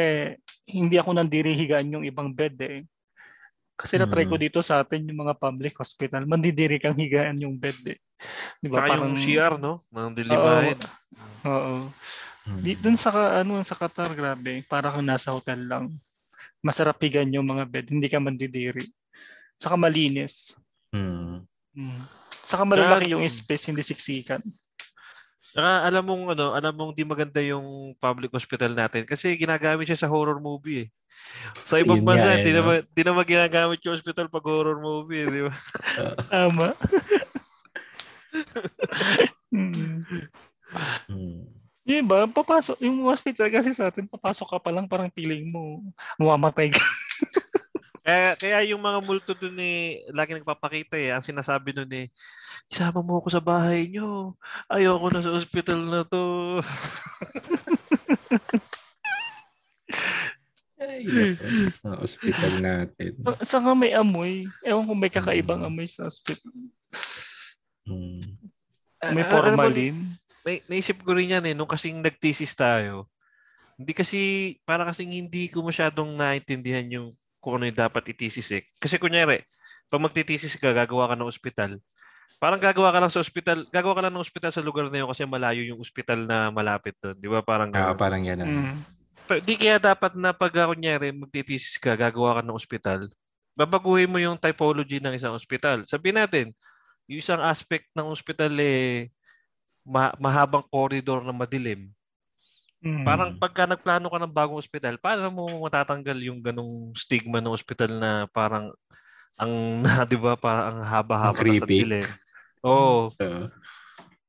[0.66, 2.83] hindi ako nandiri higaan yung ibang bed eh.
[3.79, 4.43] Kasi na-try ko Mm.
[4.43, 7.99] dito sa atin yung mga public hospital, mandidiri kang higaan yung bed eh.
[8.59, 8.83] Di ba?
[8.83, 9.87] Saka yung CR, no?
[9.95, 10.83] Nang dilimahin.
[11.47, 11.87] Oo.
[12.43, 12.61] Mm.
[12.66, 15.95] Di, dun sa ano sa Qatar, grabe, para kang nasa hotel lang.
[16.59, 18.83] Masarap higaan yung mga bed, hindi ka mandidiri.
[19.62, 20.59] Saka malinis.
[20.91, 21.47] Mm.
[21.79, 22.03] Mm.
[22.43, 24.43] Saka malalaki Saka- yung space, hindi siksikan.
[25.55, 30.03] Saka alam mong ano, alam mong di maganda yung public hospital natin kasi ginagamit siya
[30.03, 30.89] sa horror movie eh.
[31.64, 32.62] Sa ibang Yun bansa, eh, di no?
[32.62, 35.53] naman, di naman ginagamit yung hospital pag horror movie, eh, di ba?
[36.33, 36.66] Tama.
[39.55, 40.05] mm.
[41.09, 41.41] Mm.
[41.89, 45.81] Yung iba, papasok, yung hospital kasi sa atin, papasok ka pa lang, parang feeling mo,
[46.21, 46.85] mamamatay ka.
[48.09, 51.12] Kaya, kaya yung mga multo dun eh, lagi nagpapakita eh.
[51.12, 52.09] Ang sinasabi dun eh,
[52.73, 54.33] isama mo ako sa bahay nyo.
[54.64, 56.57] Ayoko na sa hospital na to.
[61.70, 63.12] Sa hospital natin.
[63.41, 64.45] Sa nga may amoy.
[64.62, 65.68] Ewan kung may kakaibang Mm.
[65.68, 66.53] amoy sa hospital.
[67.84, 68.20] Mm.
[69.11, 69.97] May Ah, ano ba- formalin.
[70.43, 73.07] na, naisip ko rin yan eh, nung kasing nagtisis tayo.
[73.74, 74.20] Hindi kasi,
[74.62, 77.09] para kasing hindi ko masyadong naintindihan yung
[77.39, 78.66] kung ano yung dapat itisis eh.
[78.76, 79.47] Kasi kunyari,
[79.86, 81.78] pag magtitisis ka, gagawa ka ng ospital.
[82.36, 85.09] Parang gagawa ka lang sa ospital, gagawa ka lang ng ospital sa lugar na yun
[85.09, 87.14] kasi malayo yung ospital na malapit doon.
[87.14, 87.41] Di ba?
[87.41, 87.97] Parang Ah, ganun.
[87.97, 88.43] parang yan.
[88.43, 88.49] ah.
[88.49, 88.76] Mm.
[89.29, 93.01] Pero di kaya dapat na pag ah, kunyari magtitisis ka, gagawa ka ng ospital,
[93.53, 95.85] babaguhin mo yung typology ng isang ospital.
[95.85, 96.47] Sabihin natin,
[97.05, 99.12] yung isang aspect ng ospital eh
[99.85, 101.93] ma- mahabang corridor na madilim.
[102.81, 103.05] Mm.
[103.05, 107.91] Parang pagka nagplano ka ng bagong ospital, paano mo matatanggal yung ganong stigma ng ospital
[108.01, 108.72] na parang
[109.37, 111.79] ang 'di ba parang ang haba-haba Ang na sa creepy.
[111.85, 112.09] dilim.
[112.64, 113.11] Oo.
[113.18, 113.51] So,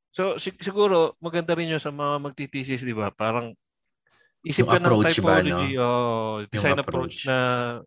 [0.09, 3.13] So sig- siguro maganda rin yun sa mga magtitisis, 'di ba?
[3.13, 3.53] Parang
[4.39, 6.85] isip Yung ka ng approach ba, typology, oh, design approach.
[6.85, 7.15] approach.
[7.27, 7.37] na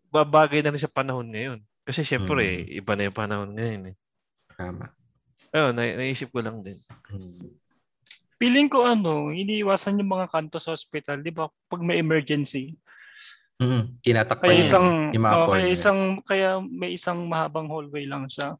[0.07, 1.59] babagay na rin sa panahon ngayon.
[1.83, 2.79] Kasi syempre, Mm.
[2.79, 3.95] iba na yung panahon ngayon eh.
[4.53, 4.85] tama.
[5.49, 6.77] Ayun, na- naisip ko lang din.
[7.09, 7.49] Mm.
[8.37, 11.49] Feeling ko ano, iniiwasan yung mga kanto sa hospital, di ba?
[11.67, 12.77] Pag may emergency.
[13.57, 13.97] Mm.
[14.01, 18.29] Tinatakpan Kaya yun, isang, yung mga oh, kaya isang, kaya may isang mahabang hallway lang
[18.29, 18.57] siya.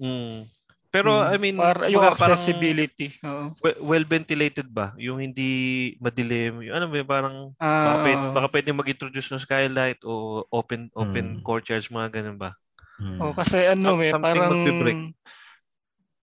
[0.00, 0.46] Mm.
[0.90, 1.30] Pero Mm.
[1.30, 3.14] I mean, Para, yung parang- accessibility.
[3.22, 3.54] Oo.
[3.62, 4.90] we- well ventilated ba?
[4.98, 5.48] Yung hindi
[5.96, 8.34] madilim, yung ano ba, parang Ah, baka, pwede, oo.
[8.34, 10.12] baka pwede mag-introduce ng skylight o
[10.50, 11.42] open open Mm.
[11.42, 12.58] courtyards, mga ganun ba?
[12.98, 13.18] Mm.
[13.18, 15.00] Oh, kasi ano Some- eh, something parang magbe-break.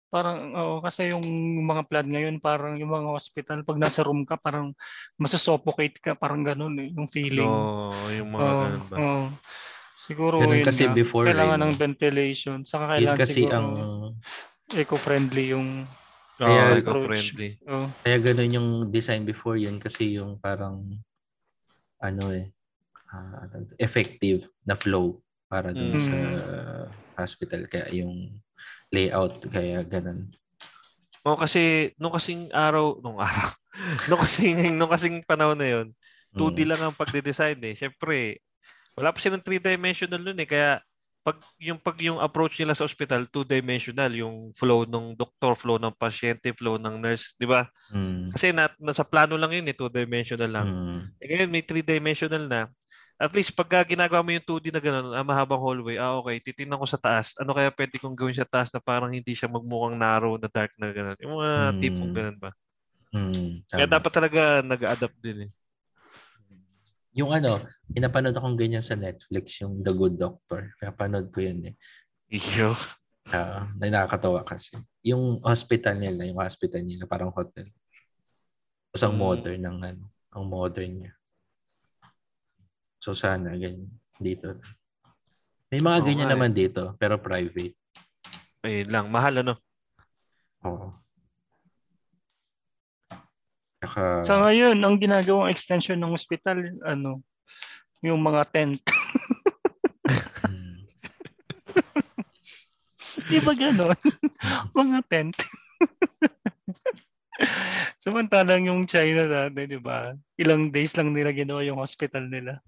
[0.07, 1.24] parang oo, kasi yung
[1.61, 4.72] mga plan ngayon parang yung mga hospital pag nasa room ka parang
[5.15, 7.43] masusuffocate ka parang ganun eh, yung feeling.
[7.43, 8.95] No, yung mga Oo, ganun ba?
[8.97, 9.24] oo.
[10.01, 10.93] Siguro Ganun yun kasi nga.
[10.93, 12.57] before, kailangan eh, ng ventilation.
[12.63, 13.68] Saka Yun kailangan kasi siguro ang
[14.74, 15.88] eco-friendly yung
[16.38, 17.57] Oo, Kaya- eco-friendly.
[17.65, 20.86] oh, kaya ganun yung design before yun kasi yung parang
[21.97, 22.45] ano eh
[23.09, 23.47] ah,
[23.82, 25.18] effective na flow
[25.49, 26.03] para dun Mm.
[26.03, 26.18] sa
[27.18, 28.38] hospital kaya yung
[28.93, 30.30] layout kaya ganun.
[31.26, 33.49] Oo, kasi nung kasing araw, nung araw,
[34.07, 35.88] nung kasing, nung kasing panahon na yun,
[36.38, 36.70] 2D Mm.
[36.70, 37.76] lang ang pagde-design eh.
[37.76, 38.39] Siyempre,
[38.93, 40.47] wala pa silang three-dimensional nun eh.
[40.47, 40.80] Kaya
[41.28, 45.91] pag yung pag yung approach nila sa ospital, two-dimensional yung flow ng doktor, flow ng
[45.99, 47.67] pasyente, flow ng nurse, 'di ba?
[47.93, 48.32] Mm.
[48.32, 50.67] Kasi na, nasa plano lang yun eh, two-dimensional lang.
[50.67, 51.11] Mm.
[51.23, 52.61] Eh, ngayon may three-dimensional na.
[53.19, 56.78] At least pagka ginagawa mo yung 2D na gano'n, ah, mahabang hallway, ah okay, titingnan
[56.80, 57.34] ko sa taas.
[57.41, 60.71] Ano kaya pwede kong gawin sa taas na parang hindi siya magmukhang narrow na dark
[60.80, 61.17] na gano'n.
[61.25, 61.80] Yung mga Hmm.
[61.82, 62.51] tipong gano'n ba?
[63.11, 65.57] Hmm, Kaya dapat talaga nag-adapt din eh.
[67.18, 70.70] Yung ano, pinapanood akong ganyan sa Netflix, yung The Good Doctor.
[70.78, 71.76] Pinapanood ko yun eh.
[72.30, 72.78] Iyo.
[73.34, 74.78] Ah, na nakakatawa kasi.
[75.01, 77.65] Yung hospital nila, yung hospital nila, parang hotel.
[78.93, 79.24] Tapos ang Mm.
[79.26, 81.13] modern ng ano, ang modern niya.
[83.01, 83.89] So sana ganyan
[84.22, 84.53] dito.
[85.74, 86.34] May mga Oo ganyan nga eh.
[86.38, 87.76] naman dito, pero private.
[88.61, 89.53] Ayun lang, mahal ano.
[90.63, 90.93] Oo.
[93.88, 97.23] Saka, Sa ngayon, ang ginagawang extension ng hospital, ano,
[98.03, 98.81] yung mga tent.
[103.27, 103.97] Di ba ganon?
[104.71, 105.35] mga tent.
[107.99, 110.13] Samantalang yung China dati, di ba?
[110.38, 112.61] Ilang days lang nila ginawa yung hospital nila.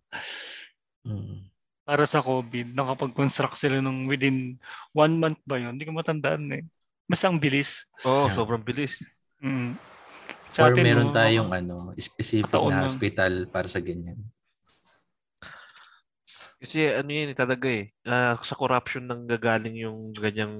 [1.05, 1.47] mm,
[1.85, 4.57] Para sa COVID, nakapag-construct sila ng within
[4.93, 5.73] one month ba yun?
[5.77, 6.63] Hindi ko matandaan eh.
[7.09, 7.85] Mas ang bilis.
[8.05, 8.35] Oo, Yeah.
[8.37, 9.01] sobrang bilis.
[9.41, 9.73] Mm.
[10.59, 14.19] Or atin, meron no, tayong ano, specific na hospital para sa ganyan.
[16.59, 17.95] Kasi ano yun eh, talaga eh.
[18.03, 20.55] ah, sa corruption nang gagaling yung ganyang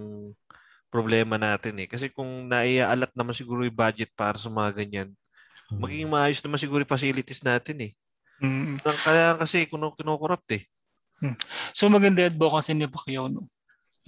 [0.87, 1.87] problema natin eh.
[1.91, 5.09] Kasi kung naiaalat naman siguro yung budget para sa mga ganyan,
[5.69, 5.79] Mm.
[5.85, 7.91] magiging maayos naman siguro yung facilities natin eh.
[8.41, 8.81] Mm.
[8.81, 10.65] Kaya kasi kuno kinukorrupt eh.
[11.77, 13.45] So maganda yung advocacy ni Pacquiao, no?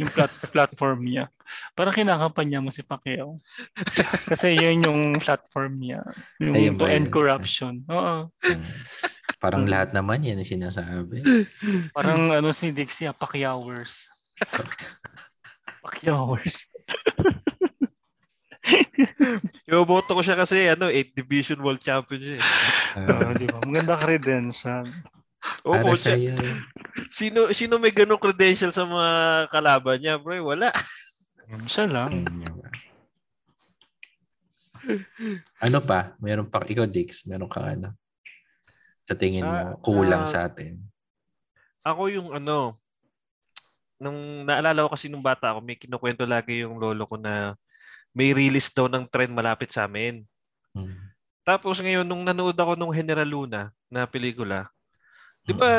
[0.02, 1.30] Yung plat- platform niya.
[1.78, 3.38] Parang kinakampanya mo si Pacquiao.
[4.34, 6.02] Kasi yun yung platform niya.
[6.42, 7.14] Yung Ayun to end yun?
[7.14, 7.74] corruption.
[7.86, 8.34] Oo.
[9.38, 11.22] Parang lahat naman yan ang sinasabi.
[11.94, 14.10] Parang ano si Dixie, ah, Pacquiaoers.
[15.86, 16.66] Pacquiaoers.
[19.66, 22.46] Iboboto ko siya kasi ano, 8 Division World Champion siya eh.
[23.10, 23.58] Oo, di ba?
[23.66, 24.86] Maganda credential.
[25.66, 26.34] Oo, para po, sa siya- iyo.
[27.10, 29.10] sino sino may ganong credential sa mga
[29.50, 30.38] kalaban niya, bro?
[30.42, 30.70] Wala.
[31.66, 32.24] Siya lang.
[35.62, 36.18] Ano pa?
[36.18, 37.90] Meron pa ikaw Dix, meron kang ano?
[39.06, 40.82] Sa tingin Ah, mo kulang ah, sa atin.
[41.82, 42.78] Ako yung ano,
[43.98, 47.54] nung naalala ko kasi nung bata ako, may kinukwento lagi yung lolo ko na
[48.14, 50.26] may release daw ng trend malapit sa amin.
[50.74, 50.98] Mm.
[51.42, 54.70] Tapos ngayon, nung nanood ako nung General Luna na pelikula,
[55.52, 55.72] di ba,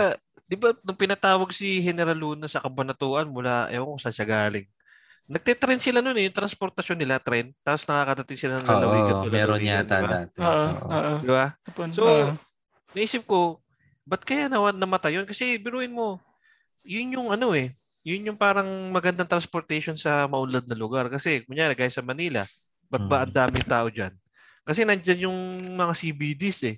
[0.44, 4.68] di ba nung pinatawag si General Luna sa kabanatuan mula, ewan ko saan siya galing.
[5.32, 7.56] Nagtitrend sila noon eh, yung transportasyon nila, trend.
[7.64, 9.14] Tapos nakakadating sila ng lalawigan.
[9.22, 10.10] Oo, meron yata di ba?
[10.12, 10.38] dati.
[10.42, 10.68] Oo.
[10.92, 11.14] Oo.
[11.24, 11.46] Di ba?
[11.94, 12.04] So,
[12.92, 13.62] naisip ko,
[14.04, 15.24] ba't kaya nawan namatay yun?
[15.24, 16.20] Kasi biruin mo,
[16.84, 21.06] yun yung ano eh, yun yung parang magandang transportation sa maunlad na lugar.
[21.08, 22.42] Kasi, kunyari, guys sa Manila,
[22.90, 24.12] ba't ba ang daming tao dyan?
[24.66, 25.38] Kasi nandyan yung
[25.74, 26.76] mga CBDs eh.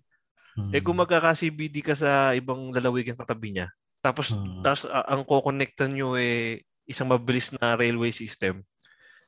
[0.54, 0.70] Mm.
[0.70, 4.62] Eh kung magkaka-CBD ka sa ibang lalawigan katabi niya, tapos, Mm.
[4.62, 8.62] tapos ah, ang kukonektan nyo eh isang mabilis na railway system,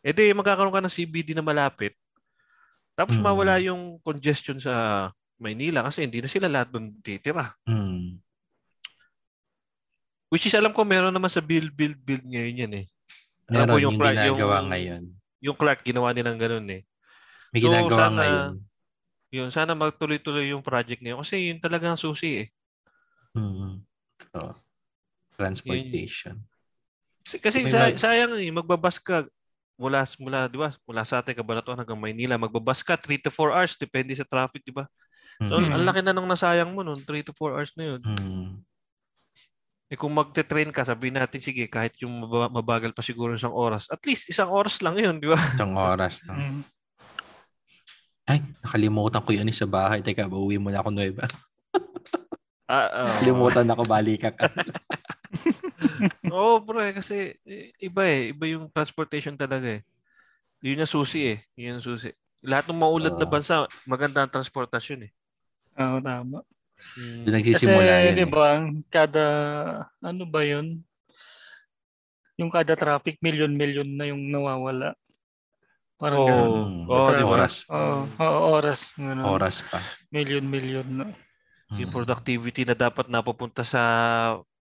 [0.00, 1.98] eh di magkakaroon ka ng CBD na malapit.
[2.92, 3.22] Tapos Mm.
[3.22, 7.52] mawala yung congestion sa Maynila kasi hindi na sila lahat doon titira.
[7.64, 8.22] Mm.
[10.28, 12.86] Which is alam ko meron naman sa build, build, build ngayon yan eh.
[13.46, 15.02] Alam Meron ko yung, yung Clark- ginagawa yung- ngayon.
[15.38, 16.82] Yung Clark ginawa nilang ganun eh.
[17.52, 18.52] May So, ginagawa sana- ngayon.
[19.36, 22.48] Yun, sana magtuloy-tuloy yung project niya kasi yun talagang susi eh.
[23.36, 23.84] Mm.
[24.32, 24.56] So,
[25.36, 26.40] transportation.
[27.26, 29.28] Kasi, kasi May sa- mag- sayang eh, magbabas ka
[29.76, 30.72] mula mula 'di ba?
[30.88, 34.64] Mula sa atin Cabanatuan hanggang Maynila, magbabas ka 3 to 4 hours depende sa traffic,
[34.64, 34.88] 'di ba?
[35.44, 35.68] So Mm.
[35.68, 38.00] ang laki na nung nasayang mo noon, 3 to 4 hours na 'yun.
[38.00, 38.64] Mm.
[39.86, 43.86] Eh kung magte-train ka, sabihin natin sige, kahit yung maba- mabagal pa siguro isang oras,
[43.92, 45.38] at least isang oras lang 'yun, 'di ba?
[45.38, 46.24] Isang oras.
[46.24, 46.34] No?
[48.26, 50.02] Ay, nakalimutan ko yun eh sa bahay.
[50.02, 51.24] Teka, bauwi muna ako Nueva.
[52.66, 53.06] Ah, oo.
[53.22, 54.50] Nakalimutan ako, balikan ka.
[56.34, 59.86] Oo, bro, eh, kasi eh, iba eh, iba yung transportation talaga eh.
[60.66, 62.10] Yun yung susi eh, yun yung susi.
[62.42, 63.30] Lahat ng maulad na Oo.
[63.30, 65.12] bansa, maganda ang transportasyon eh.
[65.78, 66.42] Oo, tama.
[66.98, 67.22] Mm.
[67.22, 68.14] Doon nagsisimula Kasi, yun.
[68.18, 68.30] di eh.
[68.34, 68.44] ba,
[68.90, 69.26] kada,
[70.02, 70.66] ano ba yun?
[72.34, 74.98] Yung kada traffic, milyon-milyon na yung nawawala.
[75.96, 76.20] Parang.
[76.20, 76.84] Mm.
[76.86, 77.30] Oo, di ba?
[77.32, 77.54] Oras.
[77.66, 78.80] Oo, oo, oras.
[78.94, 79.24] Ganun.
[79.24, 79.80] Oras pa.
[80.10, 81.06] Milyon-milyon na.
[81.72, 81.96] Yung Mm.
[81.96, 83.82] productivity na dapat napupunta sa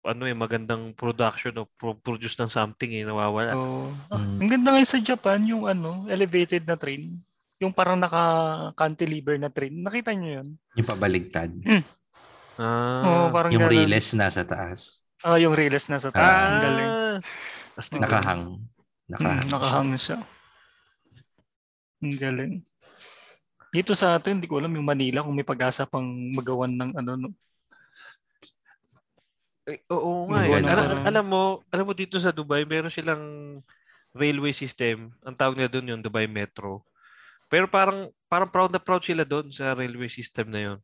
[0.01, 3.53] ano eh magandang production o pro- produce ng something eh nawawala.
[3.53, 3.93] Oo.
[4.09, 4.37] Ah, Mm.
[4.39, 7.21] Ang ganda ngayon sa Japan, yung ano, elevated na train.
[7.59, 9.77] Yung parang naka-cantilever na train.
[9.77, 10.49] Nakita niyo yun?
[10.75, 11.53] Yung pabaligtad.
[12.57, 13.03] Ah.
[13.03, 13.77] Oo, parang yung ganun.
[13.77, 15.05] relays nasa taas.
[15.21, 16.25] Ah, yung relays na sa taas.
[16.27, 16.45] Ah.
[16.47, 16.91] Ang galing.
[17.77, 18.01] Astig.
[18.01, 18.43] Nakahang.
[19.07, 19.41] Nakahang.
[19.41, 20.19] Mm, nakahang siya.
[22.01, 22.53] Ang galing.
[23.71, 27.11] Dito sa atin, hindi ko alam yung Manila kung may pag-asa pang magawan ng ano
[27.17, 27.31] no.
[29.69, 30.43] Eh, oo nga.
[30.43, 30.51] Eh.
[30.51, 33.23] Alam, parang- alam mo, alam mo dito sa Dubai, meron silang
[34.11, 35.15] railway system.
[35.23, 36.83] Ang tawag nila doon yung Dubai Metro.
[37.47, 40.79] Pero parang parang proud na proud sila doon sa railway system na yon.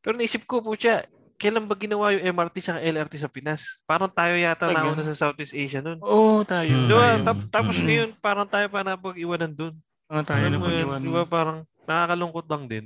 [0.00, 1.04] Pero naisip ko po siya,
[1.36, 3.80] kailan ba ginawa yung MRT sa LRT sa Pinas?
[3.84, 4.92] Parang tayo yata Tagal.
[4.92, 5.96] nauna sa Southeast Asia noon.
[6.00, 6.68] Oo, tayo.
[6.70, 6.88] Hmm.
[6.88, 7.00] Di ba?
[7.10, 7.24] tayo.
[7.24, 7.84] Tap- tapos Mm.
[7.84, 9.74] ngayon, parang tayo pa napag-iwanan doon.
[10.10, 11.00] Mga tayo Alam na pag-iwan.
[11.00, 12.84] di ba parang nakakalungkot lang din.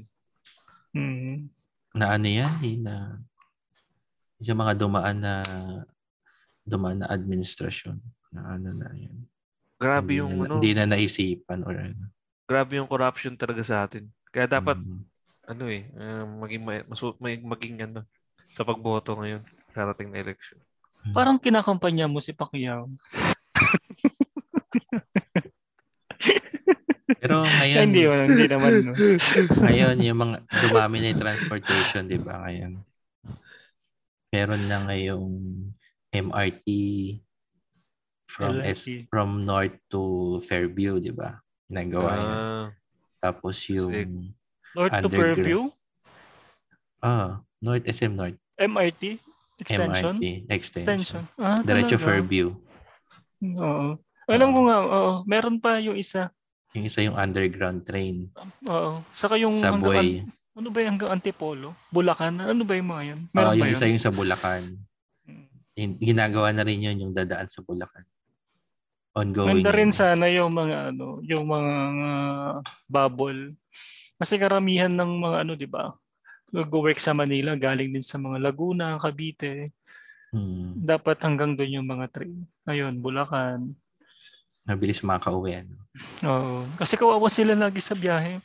[0.94, 1.48] Mm.
[1.94, 3.18] na ano yan, di na
[4.38, 5.40] yung mga dumaan na
[6.62, 7.96] dumaan na administrasyon
[8.30, 9.14] na ano na yan.
[9.74, 12.04] Grabe Hindi yung na, ano, Hindi na naisipan or ano.
[12.44, 14.06] grabe yung corruption talaga sa atin.
[14.28, 15.02] Kaya dapat Mm.
[15.46, 18.02] ano eh, uh, maging ma- masu- may, maging ano
[18.44, 20.58] sa pagboto ngayon darating na election.
[21.10, 22.86] Parang kinakampanya mo si Pacquiao.
[27.24, 28.72] Pero Ay, ngayon, hindi, wala, hindi naman.
[28.84, 28.92] No?
[29.64, 32.44] ngayon yung mga dumami na yung transportation, di ba?
[32.44, 32.72] Ngayon.
[34.28, 35.28] Meron na ngayong
[36.12, 36.68] MRT
[38.28, 39.08] from S, LRT.
[39.08, 41.40] from north to Fairview, di ba?
[41.72, 42.12] Ginagawa.
[42.12, 42.66] Ah,
[43.24, 44.36] Tapos yung
[44.76, 45.08] North to.
[45.08, 45.72] Fairview,
[47.00, 49.16] ah, North SM North MRT,
[49.62, 50.18] extension.
[50.18, 51.22] MRT extension.
[51.22, 51.22] Extension.
[51.40, 51.96] Ah, Diretso?
[51.96, 52.52] Fairview.
[53.40, 53.96] Oo.
[54.28, 55.12] Alam ko nga, oo.
[55.24, 56.28] Meron pa yung isa.
[56.74, 58.28] Yung isa yung underground train.
[58.66, 58.98] Oo.
[59.14, 60.26] Saka yung hanggang, Subway.
[60.58, 61.78] ano ba yung hanggang Antipolo?
[61.94, 62.34] Bulacan?
[62.42, 63.20] Ano ba yung mga yan?
[63.30, 63.76] Meron ba yung yun?
[63.78, 64.62] isa yung sa Bulacan.
[65.78, 68.02] Yung- ginagawa na rin yun yung dadaan sa Bulacan.
[69.14, 69.62] Ongoing.
[69.62, 69.98] Ganda rin yun.
[69.98, 72.54] sana yung mga ano, yung mga uh,
[72.90, 73.54] bubble.
[74.18, 75.94] Kasi karamihan ng mga ano, 'di ba?
[76.50, 79.70] Nag-work sa Manila, galing din sa mga Laguna, Cavite.
[80.34, 80.74] Hmm.
[80.74, 82.42] Dapat hanggang doon yung mga train.
[82.66, 83.74] Ayun, Bulacan.
[84.64, 85.60] Mabilis makauwi.
[85.60, 85.76] Ano?
[86.24, 86.64] Oo.
[86.80, 88.40] Kasi kawawa sila lagi sa biyahe.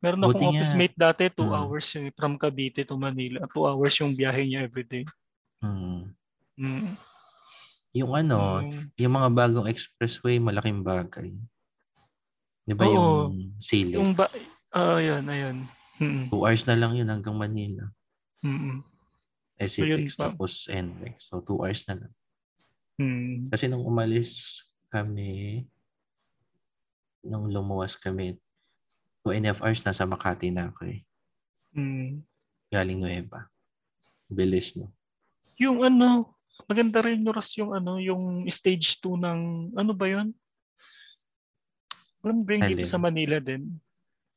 [0.00, 0.50] Meron akong Buti nga.
[0.56, 1.54] office mate dati, 2 Mm.
[1.54, 3.44] hours yung from Cavite to Manila.
[3.46, 5.04] 2 hours yung biyahe niya everyday.
[5.60, 6.10] Hmm.
[6.56, 6.96] Mm.
[7.92, 8.82] Yung ano, Mm.
[8.96, 11.30] yung mga bagong expressway, malaking bagay.
[12.64, 12.94] Di ba Oo.
[13.28, 13.98] yung Silex?
[14.00, 14.26] Yung ba,
[14.72, 15.56] ah, ayun, ayun.
[16.00, 16.32] Mm.
[16.32, 17.84] Two hours na lang yun hanggang Manila.
[18.40, 18.80] Mm.
[19.60, 20.32] SCTX pa.
[20.32, 21.28] tapos NLEX.
[21.28, 22.12] So, two hours na lang.
[22.96, 23.52] Mm.
[23.52, 25.64] Kasi nung umalis kami,
[27.22, 28.36] nung lumuwas kami,
[29.22, 31.00] two and a half hours nasa Makati na ako eh.
[31.78, 32.26] Mm.
[32.70, 33.46] Galing Nueva.
[34.30, 34.90] Bilis, no?
[35.62, 36.34] Yung ano,
[36.66, 39.40] maganda rin yung ras yung ano, yung stage 2 ng
[39.74, 40.34] ano ba 'yun?
[42.20, 42.90] Alam bring dito Alin?
[42.90, 43.80] sa Manila din.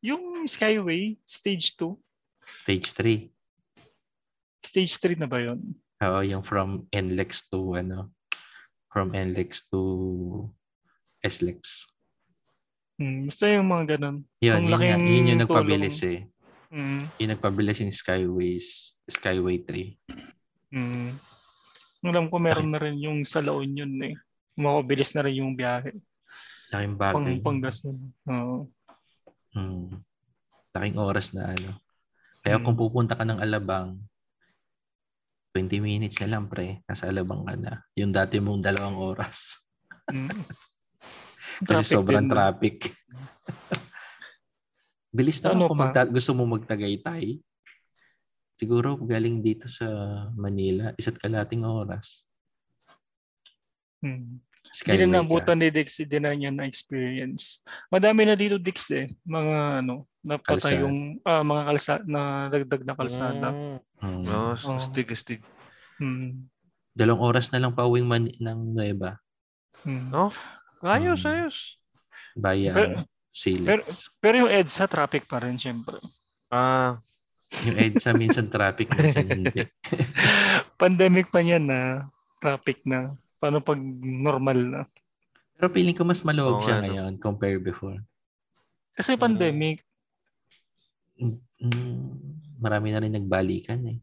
[0.04, 1.95] Yung Skyway, stage 2.
[2.60, 3.32] Stage 3.
[4.64, 5.62] Stage 3 na ba 'yun?
[6.04, 8.12] Oo, yung from NLEX to, ano,
[8.94, 9.82] from NLEX to
[11.26, 11.89] SLEX.
[13.02, 14.22] Hmm, basta yung mga ganun.
[14.38, 15.41] Yun, yun, laking yun yung tulong.
[15.41, 16.20] nagpabilis eh.
[16.70, 17.02] Mm.
[17.18, 18.66] Yung nagpabilis yung Skyways,
[19.10, 19.98] Skyway 3.
[20.70, 21.18] Mm.
[22.04, 24.14] Alam ko meron na rin yung sa La Union eh.
[24.62, 25.98] Makabilis na rin yung biyahe.
[26.70, 27.38] Laking Pang bagay.
[27.41, 28.14] Pangasinan.
[28.30, 28.70] Oo.
[29.54, 30.02] Hmm.
[30.74, 31.78] Laking oras na ano.
[32.41, 32.66] Kaya Hmm.
[32.66, 33.98] kung pupunta ka ng Alabang,
[35.54, 37.78] 20 minutes na lang pre, nasa Alabang ka na.
[37.93, 39.62] Yung dati mong dalawang oras.
[40.10, 40.34] Mm.
[41.70, 42.78] Kasi Traffic sobrang din, traffic.
[45.14, 47.38] Bilis naman Ano kung magta- gusto mo magtagaytay.
[48.58, 49.86] Siguro galing dito sa
[50.34, 52.26] Manila, isa't kalating oras.
[54.01, 54.41] Mm.
[54.74, 57.61] Hindi Skyway na nabutan ni Dix, hindi na niya na-experience.
[57.93, 59.05] Madami na dito Dix eh.
[59.21, 63.47] Mga ano, napatay yung ah, mga kalsada, na dagdag na kalsada.
[64.01, 64.26] Mm.
[64.26, 64.82] No, Oo.
[64.82, 65.45] astig, astig.
[66.01, 66.49] Mm.
[66.97, 69.21] Dalawang oras na lang pa uwing man- ng Nueva.
[69.86, 70.09] Mm.
[70.09, 70.34] No?
[70.82, 71.30] Ayos, Mm.
[71.30, 71.57] ayos.
[72.34, 74.09] Via Pero- ano, Silex.
[74.17, 75.97] Pero yung EDSA, traffic pa rin syempre.
[76.49, 76.97] Ah,
[77.65, 79.61] Yung EDSA minsan traffic, minsan hindi.
[80.82, 82.09] Pandemic pa yan na
[82.41, 83.13] traffic na.
[83.44, 84.82] Paano pag normal na?
[85.60, 86.96] Pero feeling ko mas maluwag Oo siya nga, no?
[86.96, 88.00] ngayon compare before.
[88.96, 89.84] Kasi pandemic,
[91.14, 92.20] Mm,
[92.60, 94.00] marami na rin nagbalikan eh.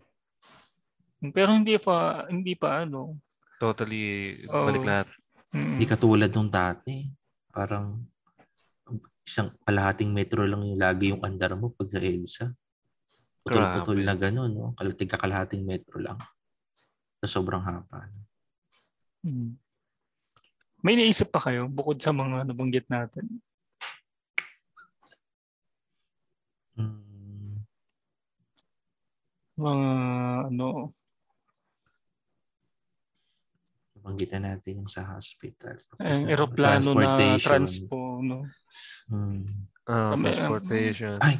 [1.34, 3.18] pero hindi pa hindi pa ano.
[3.60, 4.64] totally Oo.
[4.64, 5.06] balik lahat.
[5.52, 5.76] Mm.
[5.76, 7.04] Hindi katulad nung dati.
[7.52, 8.00] Parang
[9.20, 12.46] isang kalahating metro lang yung lagi yung andar mo pag sa EDSA.
[13.44, 14.06] Putol-putol Grabe.
[14.06, 14.72] na gano'n, no?
[14.78, 16.16] Kalatig kalahating metro lang.
[17.20, 18.08] Sa sobrang haba.
[19.20, 19.52] Mm.
[20.80, 23.28] May naisip pa kayo bukod sa mga nabanggit natin?
[26.80, 27.60] Mm,
[29.60, 29.82] Mga
[30.48, 30.88] ano,
[34.00, 35.76] Banggitan natin yung sa hospital.
[36.00, 38.48] Ang na- eroplano na transpo, no?
[39.12, 39.44] Mm.
[39.84, 41.20] Ah, Kami, transportation.
[41.20, 41.36] Ay!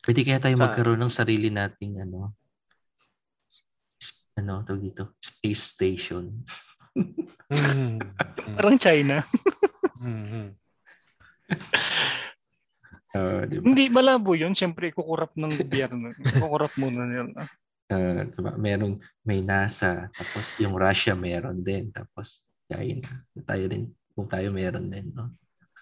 [0.00, 0.64] Pwede kaya tayo Saan?
[0.64, 2.32] magkaroon ng sarili nating ano,
[4.36, 5.16] ano tawag dito?
[5.18, 6.44] Space station.
[7.50, 8.00] Mm.
[8.56, 9.20] Parang China.
[9.96, 10.52] Mm.
[13.16, 13.64] Uh, di ba?
[13.64, 14.52] Hindi, malabo yun.
[14.52, 16.12] Siyempre, kukurap ng gobyerno.
[16.12, 17.48] kukurap muna nila.
[17.88, 18.52] Uh, diba?
[18.60, 23.00] Meron, may NASA, tapos yung Russia meron din, tapos kain
[23.48, 25.32] tayo din, kung tayo meron din, no?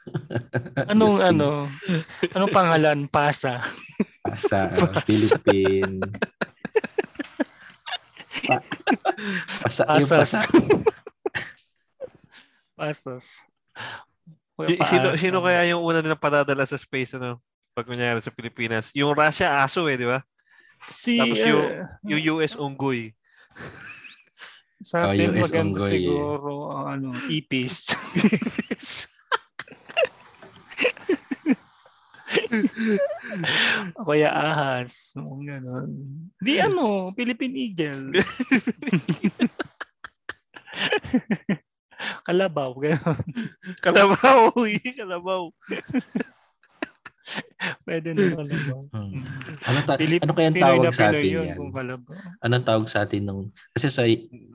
[0.92, 1.66] Anong ano?
[2.36, 2.98] Anong pangalan?
[3.08, 3.64] Pasa.
[4.36, 6.04] Sa uh, Philippine.
[8.44, 8.56] Pa,
[9.60, 10.44] pasa, yung Pasas.
[10.44, 10.48] pasa.
[12.74, 13.24] Pasos.
[14.66, 17.42] Si- sino, sino kaya yung una nilang padadala sa space ano?
[17.74, 18.94] Pag kunyari sa Pilipinas.
[18.94, 20.22] Yung Russia, aso eh, di ba?
[20.90, 21.82] Si, Tapos yung- eh,
[22.14, 23.10] Yung US, unggoy.
[24.84, 25.98] sa Oh, atin, US maganda Onggoy, eh.
[26.06, 27.88] siguro, ang ano, ipis.
[33.98, 35.12] O Kaya ahas.
[35.16, 35.90] O gano'n.
[36.38, 38.12] Di ano, Philippine Eagle.
[42.26, 43.22] Kalabaw, gano'n.
[43.80, 44.50] Kalabaw.
[44.60, 45.48] uy, Kalabaw.
[47.88, 48.80] Pwede na kalabaw.
[48.92, 49.16] Hmm.
[49.64, 51.58] Ano, ta- Pilip- ano kayang Pinoy tawag sa atin yun yan?
[52.44, 53.48] Anong tawag sa atin nung...
[53.72, 54.04] Kasi sa,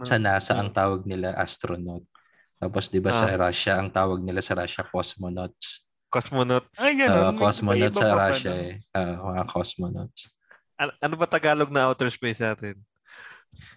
[0.06, 2.06] sa NASA, ang tawag nila astronaut.
[2.60, 3.50] Tapos, di ba, sa Ah.
[3.50, 5.89] Russia, ang tawag nila sa Russia, cosmonauts.
[6.10, 6.66] Cosmonaut.
[6.82, 7.34] Ay, Uh, gano'n.
[7.34, 8.76] May cosmonauts iba sa Russia, eh.
[8.98, 10.22] Uh, mga cosmonauts.
[10.80, 12.76] Ano, ano ba Tagalog na outer space natin?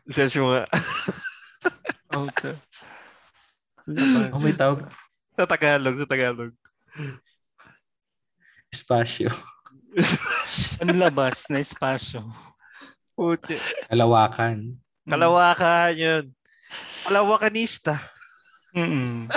[0.08, 0.64] Search mo nga.
[2.12, 2.54] Okay.
[3.88, 4.30] Labas.
[4.36, 4.84] Oh, may tawag.
[5.32, 6.52] sa Tagalog, sa Tagalog.
[8.72, 9.28] Espasyo.
[10.80, 12.24] Ano labas na espasyo?
[13.12, 13.60] Puti.
[13.92, 14.80] Kalawakan.
[15.04, 16.24] Kalawakan yun.
[17.04, 18.00] Kalawakanista.
[18.72, 19.28] Mm-mm.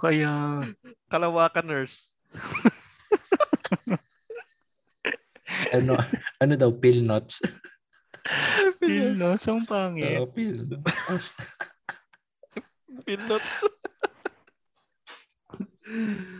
[0.00, 0.64] Kaya,
[1.12, 2.16] Kalawakan nurse.
[5.70, 5.94] Ano,
[6.42, 7.42] ano daw, pill nuts.
[8.82, 10.18] feel no, siyang pangit.
[10.18, 10.66] Oo, pill.
[11.10, 11.36] nuts.
[13.06, 13.52] Pinuts.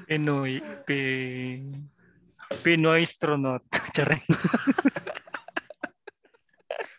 [0.07, 0.99] Pinoy, pi,
[2.63, 3.63] Pinoy astronaut.
[3.95, 4.27] Charing.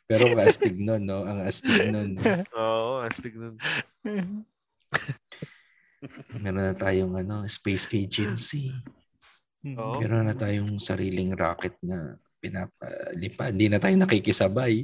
[0.08, 1.24] Pero ang astig nun, no?
[1.24, 2.20] Ang astig nun.
[2.56, 3.56] Oo, astig nun.
[6.42, 8.74] Meron na tayong ano, space agency.
[9.78, 9.94] Oo.
[10.02, 13.54] Meron na tayong sariling rocket na pinapalipad.
[13.54, 14.82] Hindi na tayo nakikisabay.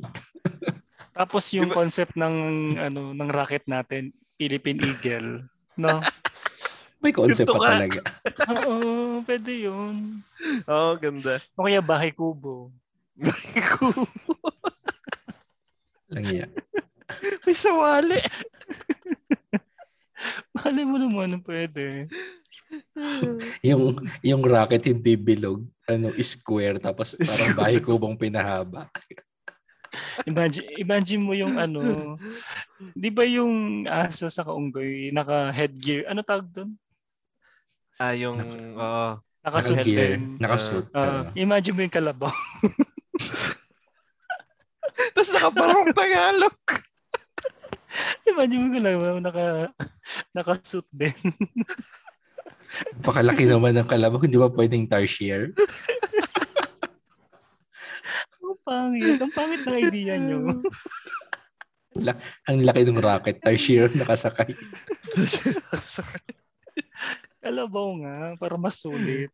[1.18, 2.36] Tapos yung Diba- concept ng
[2.78, 5.97] ano ng rocket natin, Philippine Eagle, no?
[7.01, 8.01] May concept Ito pa talaga.
[8.70, 10.22] Oo, pwede yun.
[10.70, 11.41] Oo, ganda.
[11.57, 12.70] O kaya bahay kubo.
[16.13, 16.49] Lang yan.
[17.45, 18.22] May sawali.
[20.55, 22.09] Malay mo naman, pwede.
[23.63, 25.63] Yung, yung rocket hindi bilog.
[25.88, 26.84] Ano, square.
[26.84, 28.91] Tapos parang bahay kubong pinahaba.
[30.28, 31.80] Imagine, imagine mo yung ano,
[32.91, 36.75] di ba yung aso sa kaunggoy, naka headgear, ano tawag doon?
[37.97, 38.38] Ah, yung,
[38.78, 39.09] oo.
[39.47, 39.99] Nakasuot Naka-gear.
[40.03, 40.19] din.
[40.43, 40.86] Nakasuit.
[40.91, 42.36] Ah, uh, imagine mo yung kalabaw.
[45.15, 46.59] Tapos nakaparong Tagalog.
[48.30, 49.45] Imagine mo yung kalabaw, naka,
[50.36, 51.16] nakasuit din.
[53.08, 54.20] pakalaki naman ng kalabaw.
[54.22, 55.56] Hindi ba pwedeng tarsier?
[58.43, 59.20] Ang pangit.
[59.20, 60.62] Ang pangit na idea nyo.
[62.48, 63.41] Ang laki ng rocket.
[63.41, 64.54] Tarsier nakasakay.
[67.43, 69.32] Kalabaw nga, para mas sulit.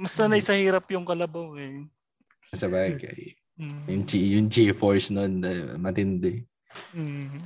[0.00, 1.84] Mas sanay sa hirap yung kalabaw eh.
[2.56, 3.36] Sa bagay.
[3.60, 3.84] Mm.
[3.88, 6.42] Yung, G, yung G-force nun, uh, matindi.
[6.92, 7.40] Mm.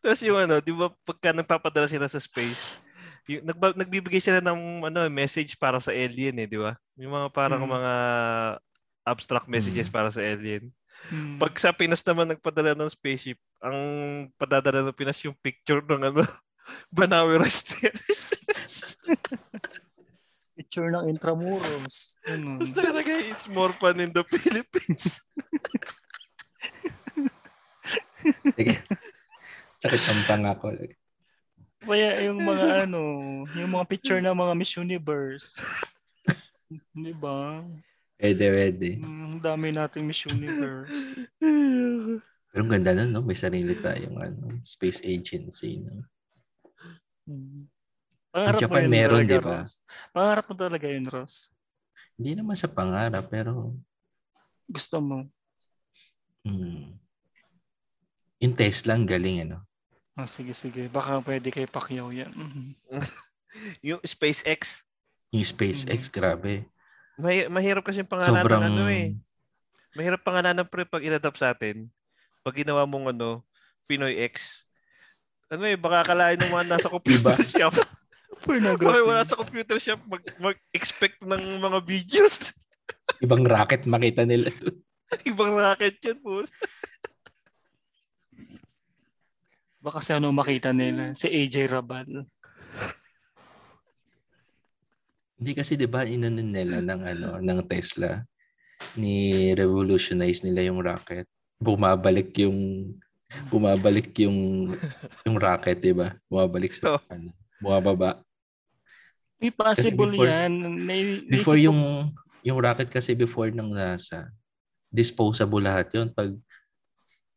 [0.00, 2.78] Tapos yung ano, di ba pagka nagpapadala sila sa space,
[3.26, 6.78] yung, nagba, nagbibigay sila ng ano, message para sa alien eh, di ba?
[6.96, 7.72] Yung mga parang Mm.
[7.74, 7.92] mga
[9.06, 9.94] abstract messages Mm.
[9.94, 10.70] para sa alien.
[11.12, 11.36] Mm.
[11.36, 13.76] Pag sa Pinas naman nagpadala ng spaceship, ang
[14.38, 16.22] padadala ng Pinas yung picture ng ano,
[16.94, 18.26] Banawe Rice Terrace.
[20.56, 22.16] Picture ng Intramuros.
[22.24, 22.56] Ano.
[22.56, 25.20] Tapos nakalagay, it's more fun in the Philippines.
[29.82, 30.72] Sakit ang pangako.
[31.86, 33.02] Kaya yung mga ano,
[33.54, 35.54] yung mga picture ng mga Miss Universe.
[36.96, 37.62] Di ba?
[38.16, 38.88] Pwede, pwede.
[38.96, 40.90] Mm, Ang dami nating Miss Universe.
[42.50, 43.20] Pero ang ganda nun, no?
[43.20, 45.84] May sarili tayong ano, space agency.
[45.84, 46.02] No?
[48.32, 49.60] Pangarap mo Japan yun meron, di ba?
[50.16, 51.52] Pangarap mo talaga yun, Ross.
[52.16, 53.76] Hindi naman sa pangarap, pero
[54.66, 55.18] Gusto mo.
[56.42, 57.05] hmm,
[58.38, 59.64] yung Tesla ang galing, ano?
[60.12, 60.88] Ah, sige, sige.
[60.88, 62.32] Baka pwede kay Pacquiao yan.
[62.32, 62.66] Mhm.
[63.88, 64.84] yung SpaceX,
[65.30, 66.64] Yung SpaceX, grabe.
[67.16, 69.06] mahi- mahirap kasi yung pangalan Sobrang, ng ano eh.
[69.92, 71.88] Mahirap pangalanan pre pag inadapt sa atin.
[72.40, 73.42] pag ginawa mong ano,
[73.84, 74.62] Pinoy X,
[75.46, 77.74] ano eh, baka akalain ng mga nasa computer shop.
[78.38, 78.86] Pornography.
[78.86, 82.54] Okay, wala sa computer shop mag, mag-expect ng mga videos.
[83.18, 84.46] Ibang racket makita nila.
[84.52, 84.76] doon.
[85.30, 86.46] Ibang racket yan po.
[89.86, 91.14] Baka kasi ano makita nila.
[91.14, 92.26] Si AJ Rabal.
[95.38, 98.18] Hindi kasi 'di ba inano nila ng ano ng Tesla
[98.98, 101.30] ni revolutionize nila yung rocket.
[101.62, 102.90] Bumabalik yung
[103.46, 104.66] bumabalik yung
[105.22, 106.18] yung rocket, 'di ba?
[106.26, 107.02] Bumabalik sa Oh.
[107.06, 107.30] ano,
[107.62, 108.18] bumababa.
[109.38, 110.52] May possible before- yan.
[110.82, 112.10] May, Before yung
[112.42, 114.34] yung rocket kasi before ng NASA,
[114.90, 116.34] disposable lahat 'yon pag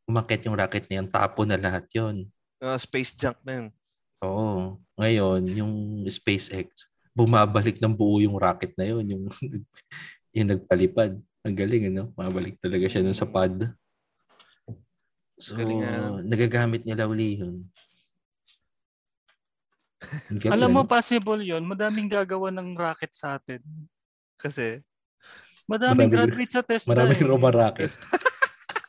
[0.10, 2.26] umakyat yung rocket na yun, tapo na lahat 'yon.
[2.60, 3.68] Ah, space junk na yun.
[4.24, 4.76] Oo.
[5.00, 5.74] Ngayon, yung
[6.12, 9.24] SpaceX, bumabalik ng buo yung rocket na yun, yung
[10.36, 11.16] yung nagpalipad.
[11.48, 12.12] Ang galing, ano?
[12.20, 13.56] Mabalik talaga siya dun sa pad.
[15.40, 16.20] So, Galing nga.
[16.20, 17.64] nagagamit nila uli yun.
[20.52, 20.92] Alam mo, ano?
[20.92, 23.64] possible yon Madaming gagawa ng rocket sa atin.
[24.36, 24.84] Kasi,
[25.70, 26.90] Madaming Maraming- graduate sa TESDA.
[26.90, 27.30] Maraming eh.
[27.30, 27.94] Roma rocket.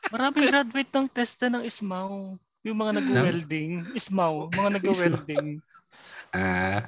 [0.09, 2.41] Maraming graduate ng TESDA ng ISMAW.
[2.61, 3.71] Yung mga nag-welding.
[3.97, 4.53] ISMAW.
[4.53, 5.47] Mga nag-welding.
[6.31, 6.87] Ah,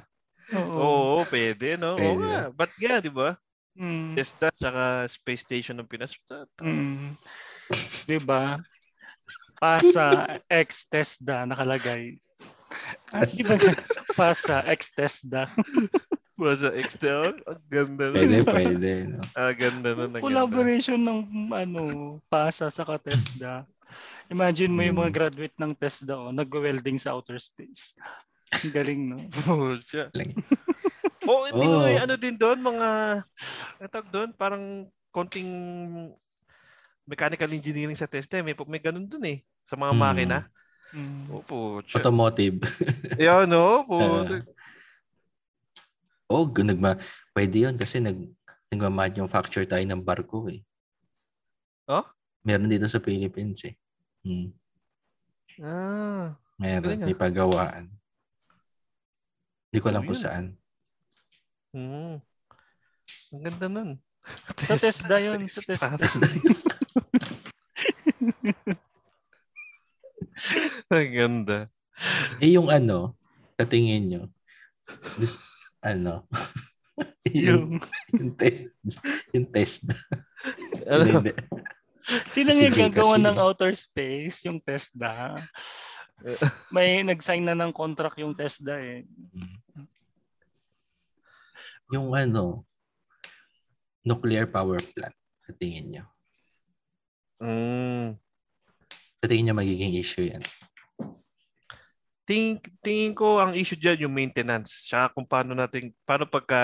[0.54, 1.18] Oo.
[1.18, 1.96] oo, pwede, no?
[1.96, 2.22] Oo Pwede.
[2.24, 2.40] nga.
[2.54, 3.36] Ba't nga, di ba?
[3.74, 4.14] Mm.
[4.14, 6.14] Tesla, tsaka space station ng Pinas.
[6.62, 7.18] Mm.
[8.06, 8.62] Diba?
[9.58, 12.20] Pasa ex TESDA nakalagay.
[13.24, 13.56] Di ba?
[14.14, 15.50] Pasa ex TESDA.
[16.34, 17.38] Basta Excel.
[17.46, 18.18] Ang ganda nun.
[18.18, 18.92] pwede, pwede.
[19.06, 19.22] No?
[19.38, 20.18] Ang ganda ang ganda.
[20.18, 21.20] Collaboration ng
[21.54, 21.82] ano,
[22.26, 23.62] Pasa sa TESDA.
[24.32, 25.18] Imagine mo yung mga Mm.
[25.20, 27.92] graduate ng TESDA oh, nag-welding sa outer space.
[28.64, 29.16] Ang galing, no?
[30.16, 30.30] Lang.
[31.28, 32.88] Oo, hindi ko eh, ano din doon, mga,
[33.88, 35.48] tawag doon, parang konting
[37.04, 38.40] mechanical engineering sa test eh.
[38.44, 40.00] May, may ganun doon eh, sa mga Hmm.
[40.00, 40.38] makina.
[40.94, 41.24] Mm.
[41.32, 42.00] Oo, pucha.
[42.00, 42.60] Automotive.
[43.20, 43.84] Yan, no?
[43.88, 44.24] Ah.
[44.24, 44.36] Pucha.
[46.24, 46.96] Oh, gu- nagma
[47.36, 48.16] pwede 'yon kasi nag
[48.72, 50.64] nagma-manufacture tayo ng barko eh.
[51.86, 52.02] Oh?
[52.42, 53.76] Meron dito sa Philippines eh.
[54.24, 54.48] Hmm.
[55.60, 57.06] ah, Meron, ah.
[57.06, 57.92] may pagawaan.
[59.68, 60.24] Hindi ko alam Oh, kung yun.
[60.24, 60.44] saan.
[61.76, 62.14] hmm.
[63.34, 63.90] Ang ganda nun.
[64.64, 65.44] Sa TESDA yun.
[65.44, 66.00] Sa TESDA.
[70.90, 71.58] Ang ganda.
[72.40, 73.14] eh yung ano,
[73.54, 74.22] sa tingin nyo,
[75.14, 75.38] gusto,
[75.80, 76.26] ano,
[77.28, 77.82] yung, Yung,
[78.14, 78.66] yung, test,
[79.34, 79.82] yung test.
[80.86, 81.22] Ano?
[82.04, 82.28] Hindi.
[82.28, 84.44] sino Si nga gagawa ng outer space?
[84.44, 85.34] Yung TESDA.
[86.74, 89.00] May nag-sign na ng contract yung TESDA eh.
[91.92, 92.64] Yung ano,
[94.04, 95.16] nuclear power plant,
[95.48, 96.04] sa tingin nyo.
[97.40, 98.16] Mm.
[99.20, 100.44] Sa tingin nyo magiging issue yan.
[102.24, 104.88] Tingin, tingin ko ang issue dyan yung maintenance.
[104.88, 106.60] Tsaka kung paano natin, paano pagka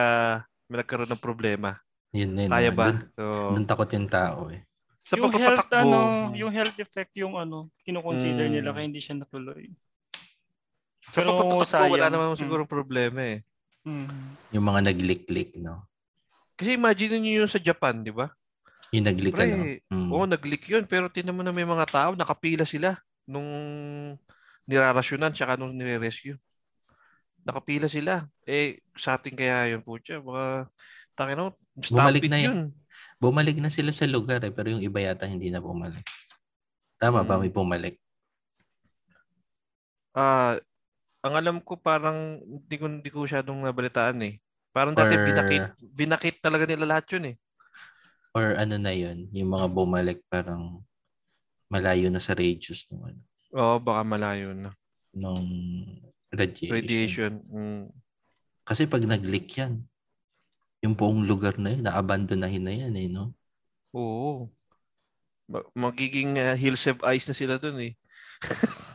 [0.69, 1.77] may nagkaroon ng problema.
[2.17, 2.49] Yun, yun.
[2.49, 2.97] Kaya ba?
[2.97, 4.70] Doon, So, doon takot yung tao eh.
[5.01, 8.55] Sa yung health, ano, yung health effect yung ano, kinukonsider Mm.
[8.61, 9.69] nila kaya hindi siya natuloy.
[11.01, 12.13] Sa Pero pagpapatakbo, wala sayang.
[12.13, 12.41] naman Mm.
[12.41, 13.41] siguro problema eh.
[13.83, 14.37] Mm.
[14.55, 15.89] Yung mga nag-leak-leak, no?
[16.55, 18.29] Kasi imagine niyo yung sa Japan, di ba?
[18.93, 19.65] Yung nag-leak, Pre, ano?
[19.89, 20.09] Mm.
[20.13, 20.85] Oo, nag-leak yun.
[20.85, 23.49] Pero tinan mo na may mga tao, nakapila sila nung
[24.69, 26.37] nirarasyonan tsaka nung nire-rescue.
[27.43, 28.29] Nakapila sila.
[28.45, 30.21] Eh, sa atin kaya yun po siya.
[30.21, 30.69] Baka,
[31.17, 31.57] takin mo,
[31.89, 32.59] Bumalik na yun.
[33.21, 36.03] Bumalik na sila sa lugar eh, pero yung iba yata hindi na bumalik.
[36.97, 37.37] Tama ba?
[37.37, 37.41] Mm.
[37.45, 37.95] May bumalik.
[40.17, 40.57] Ah,
[41.21, 44.35] ang alam ko parang hindi ko hindi ko masyadong nabalitaan eh.
[44.73, 47.37] Parang dati Or- binakit, binakit talaga nila lahat yun eh.
[48.33, 50.81] Or ano na yun, yung mga bumalik parang
[51.69, 53.21] malayo na sa radius ng ano,
[53.53, 54.71] Oo, baka malayo na.
[55.11, 55.47] nung
[56.31, 56.75] radiation.
[56.75, 57.33] Radiation.
[57.51, 57.85] Mm.
[58.63, 59.83] Kasi pag nag-leak yan,
[60.81, 63.37] yung buong lugar na yun, na-abandonahin na yan eh, no?
[63.93, 64.49] Oo.
[65.45, 67.93] Ma- Magiging uh, hills have ice na sila dun eh.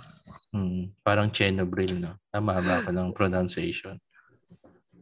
[0.55, 2.15] Hmm, parang Chernobyl, no?
[2.31, 3.99] Tama ba ako ng pronunciation?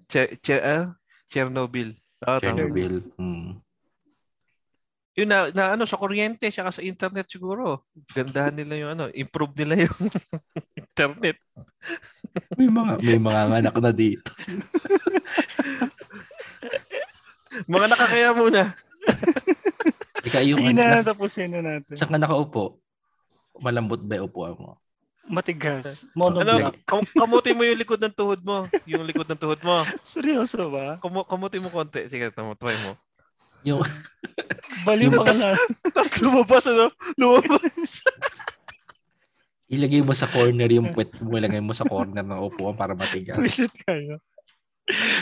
[0.10, 0.98] Che, che, ah?
[1.30, 1.94] Chernobyl.
[2.18, 2.42] Tama.
[2.42, 3.06] Chernobyl.
[3.22, 3.62] Hmm.
[5.14, 7.86] Yun na, na ano sa kuryente saka sa internet siguro.
[8.18, 10.10] Gandahan nila yung ano, improve nila yung
[10.82, 11.38] internet.
[12.58, 14.34] May mga may mga anak na dito.
[17.72, 18.62] Mga nakakaya muna.
[20.28, 21.94] Ika yung Sige na, na, tapusin na natin.
[22.00, 22.80] sa ka nakaupo,
[23.60, 24.80] malambot ba yung upuan mo?
[25.24, 26.04] Matigas.
[26.16, 26.76] Ano, Monoblock.
[26.84, 28.68] kam- kamutin mo yung likod ng tuhod mo.
[28.84, 29.84] Yung likod ng tuhod mo.
[30.04, 31.00] Seryoso ba?
[31.00, 32.08] Kamu kamutin mo konti.
[32.12, 33.00] Sige, tama, try mo.
[33.64, 33.80] Yung
[34.84, 35.56] Baliw mga na.
[35.96, 36.92] Tapos lumabas, ano?
[37.16, 38.04] Lumabas.
[39.72, 43.40] ilagay mo sa corner yung puwet mo, ilagay mo sa corner ng upuan para matigas.
[43.40, 44.20] Visit kayo.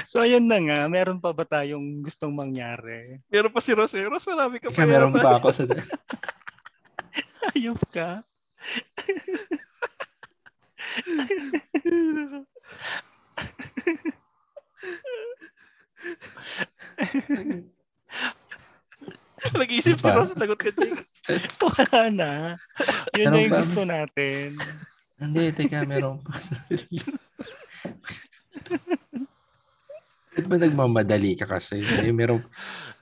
[0.09, 0.89] So, ayun na nga.
[0.89, 3.21] Meron pa ba tayong gustong mangyari?
[3.29, 3.93] Meron pa si Ros.
[3.93, 4.01] eh.
[4.05, 4.85] Ros, marami ka pa.
[4.85, 5.63] Meron pa ako sa...
[7.53, 8.21] Ayop ka.
[19.57, 20.17] Nag-iisip si Ano pa?
[20.21, 20.31] Ros.
[20.37, 21.01] Lagot ka, Jake.
[21.65, 22.31] Wala na.
[23.17, 24.57] Yun na yung gusto natin.
[25.21, 26.33] Hindi, teka, meron pa.
[30.31, 31.83] Ba't ba nagmamadali ka kasi?
[31.83, 32.39] Eh, meron,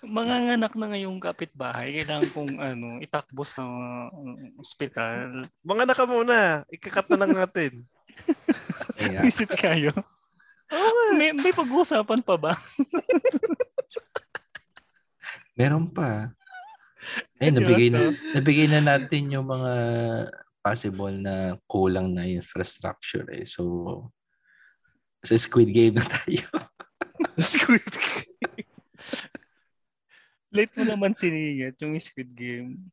[0.02, 4.10] Mga nganak na ngayong kapitbahay, kailangan kong ano, itakbo sa uh,
[4.58, 5.46] ospital.
[5.62, 6.66] Mga naka muna.
[6.74, 7.86] Ikakat na lang natin.
[9.04, 9.94] eh, ah, Visit kayo.
[11.14, 12.54] May, may pag-uusapan pa ba?
[15.60, 16.34] meron pa.
[17.38, 19.74] Eh, nabigay na, nabigay na natin yung mga
[20.66, 23.46] possible na kulang na infrastructure eh.
[23.46, 24.10] So,
[25.22, 26.46] sa Squid Game na tayo.
[27.42, 27.84] Squid
[30.56, 32.90] Late mo naman siningit yung Squid Game.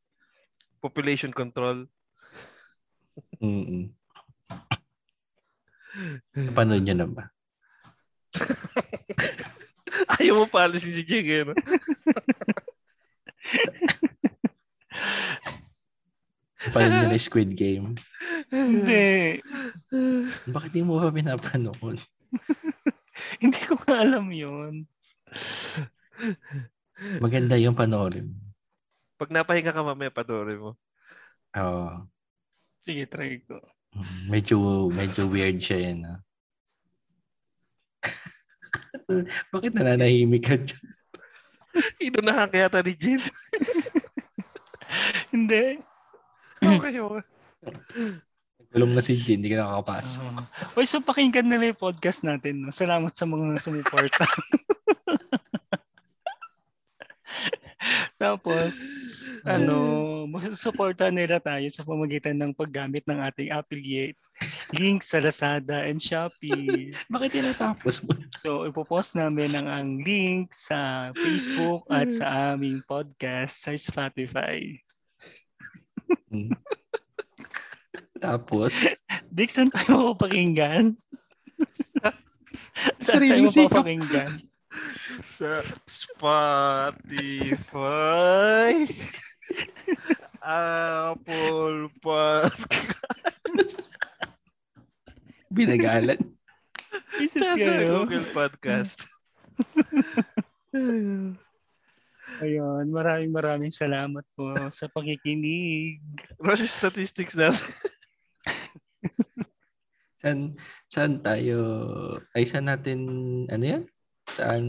[0.80, 1.88] Population control.
[3.40, 3.88] Mm-mm.
[6.36, 7.24] Napanood nyo na ba?
[10.20, 11.48] Ayaw mo pa alisin si Jake, eh,
[16.92, 17.96] nyo na yung Squid Game?
[18.52, 19.40] Hindi.
[20.52, 21.96] Bakit di mo pa pinapanood?
[23.42, 24.84] Hindi ko nga alam yun.
[27.20, 28.32] Maganda yung panoorin.
[29.16, 30.76] Pag napahinga ka mamaya, padori mo.
[31.56, 32.04] Oo.
[32.84, 33.60] Sige, try ko.
[33.96, 34.56] Mm, medyo,
[34.92, 35.98] medyo weird siya yan.
[36.04, 36.20] ah.
[39.52, 40.84] Bakit nananahimik ka dyan?
[42.00, 43.20] Inunahan kaya ta ni Jin.
[45.34, 45.80] Hindi.
[46.66, 47.22] Okay, okay.
[48.76, 50.20] Kulong na si Jin, hindi ka nakakapasok.
[50.36, 52.60] Uh, Uy, so pakinggan nila yung podcast natin.
[52.60, 52.68] No?
[52.68, 54.28] Salamat sa mga sumuporta.
[58.20, 58.76] Tapos,
[59.48, 64.20] ano, suporta nila tayo sa pamagitan ng paggamit ng ating affiliate
[64.76, 66.92] link sa Lazada and Shopee.
[67.16, 68.12] Bakit tinatapos mo?
[68.36, 74.60] So, ipopost namin ang, ang link sa Facebook at sa aming podcast sa Spotify.
[78.20, 78.96] Tapos,
[79.36, 80.96] Dixon, tayo mapapakinggan?
[83.00, 83.72] Saan tayo Sariling sikap.
[83.72, 84.30] mapapakinggan?
[85.24, 87.64] Sa Spotify.
[90.46, 93.80] Apple Podcast.
[95.50, 96.20] binagalan.
[97.32, 97.88] Sa.
[97.88, 99.08] Google Podcast.
[102.36, 106.04] Ayun, maraming maraming salamat po sa pakikinig.
[106.36, 107.95] Rush statistics natin.
[110.22, 110.58] Saan,
[110.90, 111.60] saan tayo,
[112.34, 112.98] ay saan natin,
[113.52, 113.82] ano yan?
[114.32, 114.66] Saan,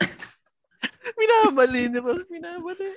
[1.20, 2.24] Minamali ni Ross.
[2.32, 2.90] Minamali.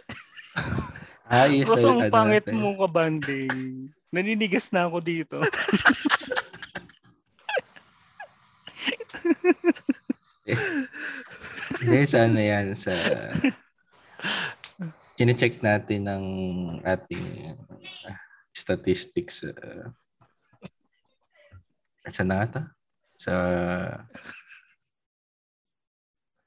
[1.53, 2.57] yes, Ross, ang ano pangit natin.
[2.57, 3.91] mo kabanding.
[4.13, 5.37] Naninigas na ako dito.
[11.83, 12.65] Hindi, saan na yan?
[12.77, 12.93] Sa,
[15.17, 16.25] kine-check natin ng
[16.85, 17.57] ating
[18.07, 18.17] uh,
[18.53, 19.43] statistics.
[19.43, 19.89] Uh,
[22.11, 22.59] saan na nga to?
[23.15, 23.31] Sa,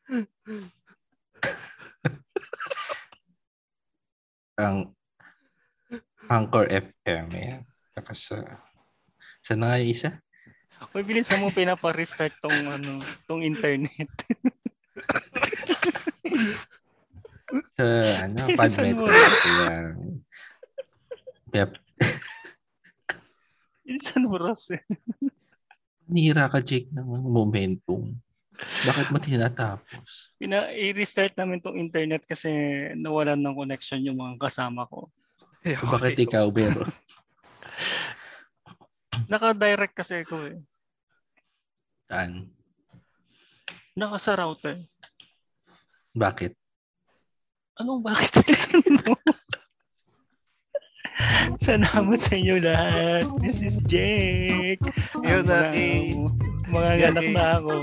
[4.60, 4.92] ang
[6.26, 7.30] Anchor FM.
[7.32, 7.62] Yan.
[7.94, 8.36] Saka sa,
[9.40, 10.10] saan na nga yung isa?
[10.92, 14.10] Uy, bilisan mo pinapa-restart tong, ano, tong internet.
[17.76, 17.84] Sa,
[18.26, 19.06] ano, Bilisan Padmetro.
[19.06, 19.08] mo.
[19.08, 19.94] Kaya,
[21.52, 21.66] kaya
[23.86, 24.68] Bilisan mo, Ross.
[26.06, 26.12] Eh.
[26.12, 28.14] Nira ka, Jake, ng momentum.
[28.56, 30.32] Bakit mo tinatapos?
[30.40, 32.48] Pina, i-restart namin tong internet kasi
[32.96, 35.12] nawalan ng connection yung mga kasama ko.
[35.66, 36.86] Bakit ikaw, Bero?
[39.32, 40.56] Naka-direct kasi ako eh.
[42.06, 42.48] Saan?
[43.98, 44.78] Naka sa router.
[46.16, 46.52] Bakit?
[47.76, 49.18] Anong bakit bilisan mo?
[51.66, 53.24] Salamat sa inyo lahat.
[53.40, 54.82] This is Jake.
[55.24, 56.14] Yun na, mga- kay-
[56.66, 57.74] Mga yan, anak na ako.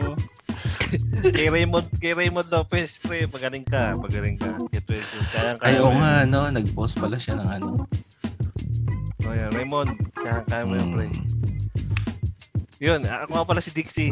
[1.37, 4.53] kay Raymond, kay Raymond Lopez, pre, magaling ka, magaling ka.
[4.69, 6.51] Kaya 20, kaya kaya Ay, oo nga, no?
[6.51, 7.67] Nag-post pala siya ng ano.
[9.23, 9.49] Oh, yan.
[9.55, 11.07] Raymond, kaya kaya mo yan, pre.
[11.07, 11.25] Mm.
[12.83, 14.11] Yun, ako nga pala si Dixie.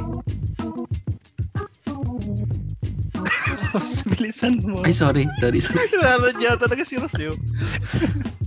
[3.71, 4.83] Ross, bilisan mo.
[4.83, 5.23] Ay, sorry.
[5.39, 5.87] Sorry, sorry.
[6.03, 7.39] Lalo niya talaga si Ross yun.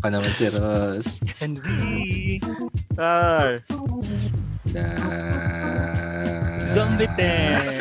[0.05, 1.24] Ako naman si Ross.
[1.40, 2.40] And we
[3.01, 3.64] are
[4.68, 4.86] the...
[6.64, 7.80] Zombie Tex!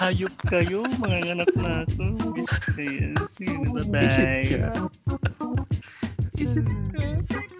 [0.00, 2.32] Hayop kayo, mga anak na ako.
[2.32, 3.12] Bisit kayo.
[3.28, 4.04] Sino ba tayo?
[4.04, 4.68] Bisit ka.
[6.36, 7.59] Bisit ka.